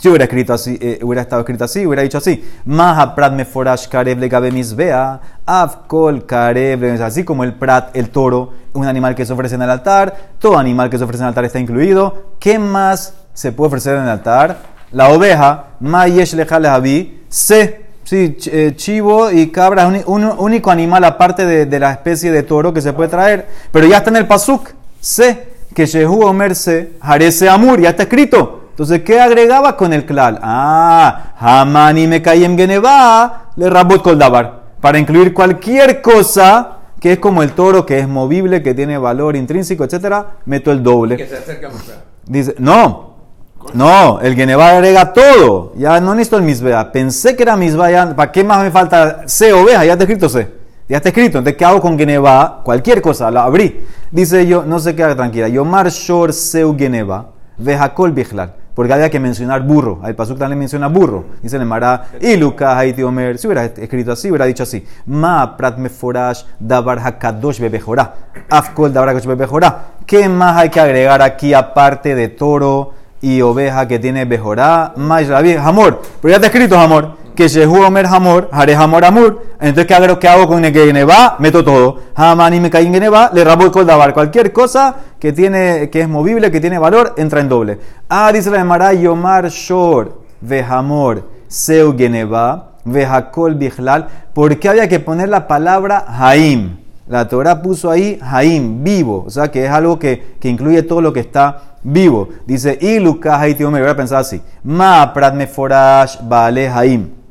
Si 0.00 0.08
hubiera 0.08 0.24
escrito 0.24 0.54
así, 0.54 0.78
eh, 0.80 0.98
hubiera 1.02 1.22
estado 1.22 1.42
escrito 1.42 1.64
así, 1.64 1.86
hubiera 1.86 2.02
dicho 2.02 2.18
así. 2.18 2.42
Maha 2.64 3.14
prat 3.14 3.34
me 3.34 3.44
forash 3.44 3.88
karev 3.88 4.18
le 4.18 4.28
gabe 4.28 4.50
misbea, 4.50 5.20
avkol 5.44 6.24
karev, 6.24 7.00
así 7.02 7.24
como 7.24 7.44
el 7.44 7.54
prat, 7.54 7.94
el 7.94 8.08
toro, 8.08 8.52
un 8.72 8.86
animal 8.86 9.14
que 9.14 9.26
se 9.26 9.32
ofrece 9.34 9.54
en 9.56 9.62
el 9.62 9.70
altar, 9.70 10.16
todo 10.38 10.58
animal 10.58 10.88
que 10.88 10.96
se 10.96 11.04
ofrece 11.04 11.20
en 11.20 11.26
el 11.26 11.28
altar 11.28 11.44
está 11.44 11.60
incluido. 11.60 12.32
¿Qué 12.40 12.58
más 12.58 13.14
se 13.34 13.52
puede 13.52 13.68
ofrecer 13.68 13.96
en 13.96 14.04
el 14.04 14.08
altar? 14.08 14.58
La 14.92 15.10
oveja, 15.10 15.66
mayesh 15.80 16.34
levi, 16.34 17.24
se. 17.28 17.82
Sí, 18.04 18.36
eh, 18.46 18.72
chivo 18.74 19.30
y 19.30 19.50
cabra 19.50 19.84
es 19.96 20.04
un, 20.06 20.24
un 20.24 20.34
único 20.38 20.72
animal 20.72 21.04
aparte 21.04 21.46
de, 21.46 21.66
de 21.66 21.78
la 21.78 21.92
especie 21.92 22.32
de 22.32 22.42
toro 22.42 22.74
que 22.74 22.80
se 22.80 22.92
puede 22.92 23.08
traer. 23.08 23.46
Pero 23.70 23.86
ya 23.86 23.98
está 23.98 24.10
en 24.10 24.16
el 24.16 24.26
pasuk. 24.26 24.70
Se, 25.00 25.46
que 25.72 25.86
Shehu 25.86 26.24
Omer 26.24 26.56
se, 26.56 26.94
Jarese 27.00 27.48
Amur, 27.48 27.80
ya 27.80 27.90
está 27.90 28.02
escrito. 28.02 28.61
Entonces, 28.72 29.02
¿qué 29.02 29.20
agregaba 29.20 29.76
con 29.76 29.92
el 29.92 30.06
klal? 30.06 30.40
Ah, 30.42 31.34
Hamani 31.38 32.06
me 32.06 32.16
en 32.24 32.56
Geneva, 32.56 33.50
le 33.56 33.68
rabot 33.68 34.02
kol 34.02 34.18
davar. 34.18 34.62
Para 34.80 34.98
incluir 34.98 35.34
cualquier 35.34 36.00
cosa 36.00 36.78
que 36.98 37.12
es 37.12 37.18
como 37.18 37.42
el 37.42 37.52
toro, 37.52 37.84
que 37.84 37.98
es 37.98 38.08
movible, 38.08 38.62
que 38.62 38.74
tiene 38.74 38.96
valor 38.96 39.36
intrínseco, 39.36 39.84
etcétera, 39.84 40.36
meto 40.46 40.72
el 40.72 40.82
doble. 40.82 41.16
Que 41.16 41.26
se 41.26 41.36
acerca. 41.36 41.68
Dice, 42.24 42.54
no, 42.58 43.16
no, 43.74 44.20
el 44.20 44.34
Geneva 44.34 44.70
agrega 44.70 45.12
todo. 45.12 45.72
Ya 45.76 46.00
no 46.00 46.14
necesito 46.14 46.38
el 46.38 46.44
misbea. 46.44 46.92
Pensé 46.92 47.36
que 47.36 47.42
era 47.42 47.56
misbea, 47.56 47.90
ya, 47.90 48.16
¿para 48.16 48.32
qué 48.32 48.42
más 48.42 48.62
me 48.62 48.70
falta 48.70 49.22
C 49.26 49.52
oveja? 49.52 49.84
Ya 49.84 49.92
está 49.92 50.04
escrito 50.04 50.28
C. 50.28 50.48
Ya 50.88 50.96
está 50.96 51.10
escrito. 51.10 51.38
Entonces, 51.38 51.58
¿qué 51.58 51.64
hago 51.64 51.80
con 51.80 51.98
Geneva? 51.98 52.62
Cualquier 52.64 53.02
cosa, 53.02 53.30
la 53.30 53.44
abrí. 53.44 53.84
Dice 54.10 54.46
yo, 54.46 54.64
no 54.64 54.78
se 54.78 54.94
queda 54.94 55.14
tranquila. 55.14 55.48
Yomar 55.48 55.88
Shor 55.88 56.32
Seu 56.32 56.76
Geneva, 56.78 57.30
Vejakol 57.58 58.12
Bichlal. 58.12 58.61
Porque 58.74 58.92
había 58.92 59.10
que 59.10 59.20
mencionar 59.20 59.62
burro. 59.62 60.00
Al 60.02 60.14
pasuk 60.14 60.38
también 60.38 60.58
menciona 60.58 60.88
burro. 60.88 61.24
Dice 61.42 61.56
el 61.56 61.66
Mará, 61.66 62.06
y 62.20 62.36
Lucas, 62.36 62.76
Haiti 62.76 63.02
Omer. 63.02 63.38
Si 63.38 63.46
hubiera 63.46 63.64
escrito 63.64 64.12
así, 64.12 64.30
hubiera 64.30 64.46
dicho 64.46 64.62
así. 64.62 64.86
Ma 65.06 65.56
prat 65.56 65.76
meforash 65.78 66.44
davar 66.58 66.98
hakadosh 67.00 67.60
bebejorá. 67.60 68.14
Afkol 68.48 68.92
davar 68.92 69.10
hakadosh 69.10 69.28
bebejorá. 69.28 69.84
¿Qué 70.06 70.28
más 70.28 70.56
hay 70.56 70.70
que 70.70 70.80
agregar 70.80 71.22
aquí 71.22 71.54
aparte 71.54 72.14
de 72.14 72.28
toro 72.28 72.94
y 73.20 73.40
oveja 73.42 73.86
que 73.86 73.98
tiene 73.98 74.24
bejorá? 74.24 74.94
Más 74.96 75.28
rabí, 75.28 75.54
jamor. 75.54 76.00
Pero 76.20 76.30
ya 76.30 76.36
está 76.36 76.46
escrito 76.46 76.76
jamor. 76.76 77.21
Que 77.34 77.48
Shehu 77.48 77.82
Omer 77.82 78.06
jamor, 78.06 78.48
haré 78.52 78.76
jamor 78.76 79.04
amur. 79.04 79.42
Entonces, 79.58 79.86
¿qué 79.86 79.94
hago, 79.94 80.18
qué 80.18 80.28
hago 80.28 80.46
con 80.46 80.62
Geneva? 80.62 81.36
Meto 81.38 81.64
todo. 81.64 81.98
Hamani 82.14 82.60
me 82.60 82.68
caí 82.68 82.86
en 82.86 82.92
Geneva, 82.92 83.30
le 83.32 83.42
rabo 83.42 83.72
el 83.80 83.86
davar. 83.86 84.12
Cualquier 84.12 84.52
cosa 84.52 84.96
que, 85.18 85.32
tiene, 85.32 85.88
que 85.88 86.02
es 86.02 86.08
movible, 86.08 86.50
que 86.50 86.60
tiene 86.60 86.78
valor, 86.78 87.14
entra 87.16 87.40
en 87.40 87.48
doble. 87.48 87.78
Ah, 88.08 88.30
dice 88.32 88.50
la 88.50 88.60
Emara, 88.60 88.92
Yomar 88.92 89.48
Shor, 89.48 90.20
Vehamor, 90.42 91.26
Seu 91.48 91.96
Geneva, 91.96 92.72
Vejakol 92.84 93.54
Bichlal. 93.54 94.08
¿Por 94.34 94.58
qué 94.58 94.68
había 94.68 94.88
que 94.88 95.00
poner 95.00 95.30
la 95.30 95.48
palabra 95.48 96.04
Haim? 96.08 96.76
La 97.08 97.28
Torah 97.28 97.62
puso 97.62 97.90
ahí 97.90 98.18
Haim, 98.22 98.84
vivo. 98.84 99.24
O 99.26 99.30
sea 99.30 99.50
que 99.50 99.64
es 99.64 99.70
algo 99.70 99.98
que, 99.98 100.36
que 100.38 100.48
incluye 100.48 100.82
todo 100.82 101.00
lo 101.00 101.12
que 101.12 101.20
está 101.20 101.76
vivo. 101.82 102.28
Dice, 102.46 102.78
y 102.80 102.98
Lucas 102.98 103.40
Haiti 103.40 103.64
Omer, 103.64 103.82
voy 103.82 103.90
a 103.90 103.96
pensar 103.96 104.20
así. 104.20 104.40
Ma 104.64 105.12
Prat 105.12 105.34
Meforash 105.34 106.18
Baale 106.22 106.68
Haim. 106.68 107.21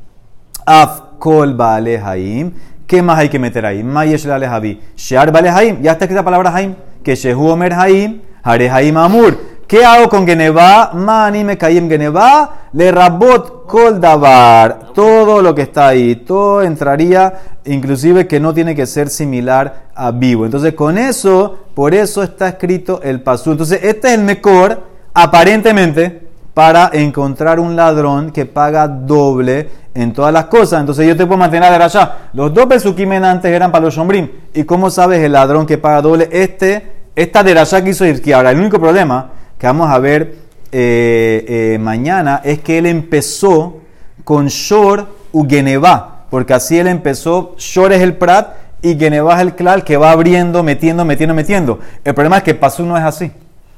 Af 0.66 1.18
Kol 1.18 1.56
Haim. 1.60 2.52
¿Qué 2.86 3.02
más 3.02 3.18
hay 3.18 3.28
que 3.28 3.38
meter 3.38 3.64
ahí? 3.64 3.82
Mayesh 3.82 4.26
Lale 4.26 4.46
Habi. 4.46 4.80
Shear 4.96 5.34
Haim. 5.48 5.80
Ya 5.82 5.92
está 5.92 6.04
escrita 6.04 6.20
la 6.20 6.24
palabra 6.24 6.54
Haim. 6.54 6.74
Que 7.02 7.14
Shehu 7.14 7.48
Omer 7.48 7.72
Haim. 7.72 8.20
Hare 8.42 8.70
Haim 8.70 8.96
Amur. 8.96 9.38
¿Qué 9.72 9.84
hago 9.86 10.10
con 10.10 10.26
Geneva? 10.26 10.90
Mani 10.92 11.44
me 11.44 11.56
caí 11.56 11.78
en 11.78 11.88
Geneva. 11.88 12.68
Le 12.74 12.92
rabot 12.92 13.66
kol 13.66 13.98
davar. 13.98 14.90
Todo 14.94 15.40
lo 15.40 15.54
que 15.54 15.62
está 15.62 15.88
ahí. 15.88 16.16
Todo 16.16 16.60
entraría, 16.60 17.32
inclusive 17.64 18.26
que 18.26 18.38
no 18.38 18.52
tiene 18.52 18.74
que 18.74 18.84
ser 18.84 19.08
similar 19.08 19.84
a 19.94 20.10
vivo. 20.10 20.44
Entonces, 20.44 20.74
con 20.74 20.98
eso, 20.98 21.60
por 21.74 21.94
eso 21.94 22.22
está 22.22 22.48
escrito 22.48 23.00
el 23.02 23.22
pasú. 23.22 23.52
Entonces, 23.52 23.80
este 23.82 24.08
es 24.08 24.14
el 24.18 24.24
mejor, 24.24 24.82
aparentemente, 25.14 26.28
para 26.52 26.90
encontrar 26.92 27.58
un 27.58 27.74
ladrón 27.74 28.30
que 28.30 28.44
paga 28.44 28.86
doble 28.86 29.70
en 29.94 30.12
todas 30.12 30.32
las 30.32 30.46
cosas. 30.46 30.80
Entonces 30.80 31.06
yo 31.06 31.16
te 31.16 31.26
puedo 31.26 31.38
mantener 31.38 31.70
de 31.70 31.84
allá. 31.84 32.28
Los 32.32 32.52
dos 32.52 32.66
pesuquimen 32.66 33.24
antes 33.24 33.50
eran 33.50 33.70
para 33.70 33.84
los 33.84 33.94
shombrim. 33.94 34.28
¿Y 34.54 34.64
cómo 34.64 34.90
sabes 34.90 35.20
el 35.22 35.32
ladrón 35.32 35.66
que 35.66 35.78
paga 35.78 36.02
doble? 36.02 36.28
Este, 36.32 36.86
esta 37.14 37.42
de 37.42 37.58
allá 37.58 37.82
que 37.82 37.90
hizo 37.90 38.04
Irki. 38.06 38.32
Ahora, 38.32 38.50
el 38.50 38.58
único 38.58 38.78
problema 38.78 39.30
que 39.58 39.66
vamos 39.66 39.90
a 39.90 39.98
ver 39.98 40.34
eh, 40.72 41.44
eh, 41.74 41.78
mañana 41.78 42.40
es 42.44 42.60
que 42.60 42.78
él 42.78 42.86
empezó 42.86 43.80
con 44.24 44.46
Shor 44.48 45.06
u 45.32 45.46
Geneva. 45.48 46.26
Porque 46.30 46.54
así 46.54 46.78
él 46.78 46.86
empezó, 46.86 47.54
Shor 47.58 47.92
es 47.92 48.00
el 48.00 48.16
Prat 48.16 48.54
y 48.80 48.96
Geneva 48.96 49.34
es 49.34 49.42
el 49.42 49.54
Klal 49.54 49.84
que 49.84 49.98
va 49.98 50.10
abriendo, 50.10 50.62
metiendo, 50.62 51.04
metiendo, 51.04 51.34
metiendo. 51.34 51.78
El 52.04 52.14
problema 52.14 52.38
es 52.38 52.42
que 52.42 52.54
Pasú 52.54 52.84
no 52.84 52.96
es 52.96 53.04
así. 53.04 53.30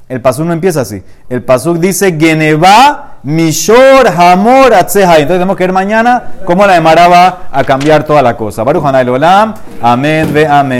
El 0.07 0.21
pasuk 0.21 0.45
no 0.45 0.53
empieza 0.53 0.81
así. 0.81 1.01
El 1.29 1.41
pasuk 1.43 1.77
dice 1.77 2.15
Geneva, 2.19 3.15
Mishor, 3.23 4.07
Hamor, 4.15 4.71
Atzeha. 4.73 5.13
Entonces 5.13 5.37
tenemos 5.37 5.57
que 5.57 5.63
ver 5.63 5.73
mañana 5.73 6.23
cómo 6.45 6.65
la 6.67 6.75
Emara 6.75 7.07
va 7.07 7.39
a 7.51 7.63
cambiar 7.63 8.03
toda 8.03 8.21
la 8.21 8.37
cosa. 8.37 8.63
Baruch 8.63 8.85
Hanay 8.85 9.09
Olam. 9.09 9.55
Amén, 9.81 10.31
ve 10.31 10.45
amén. 10.45 10.73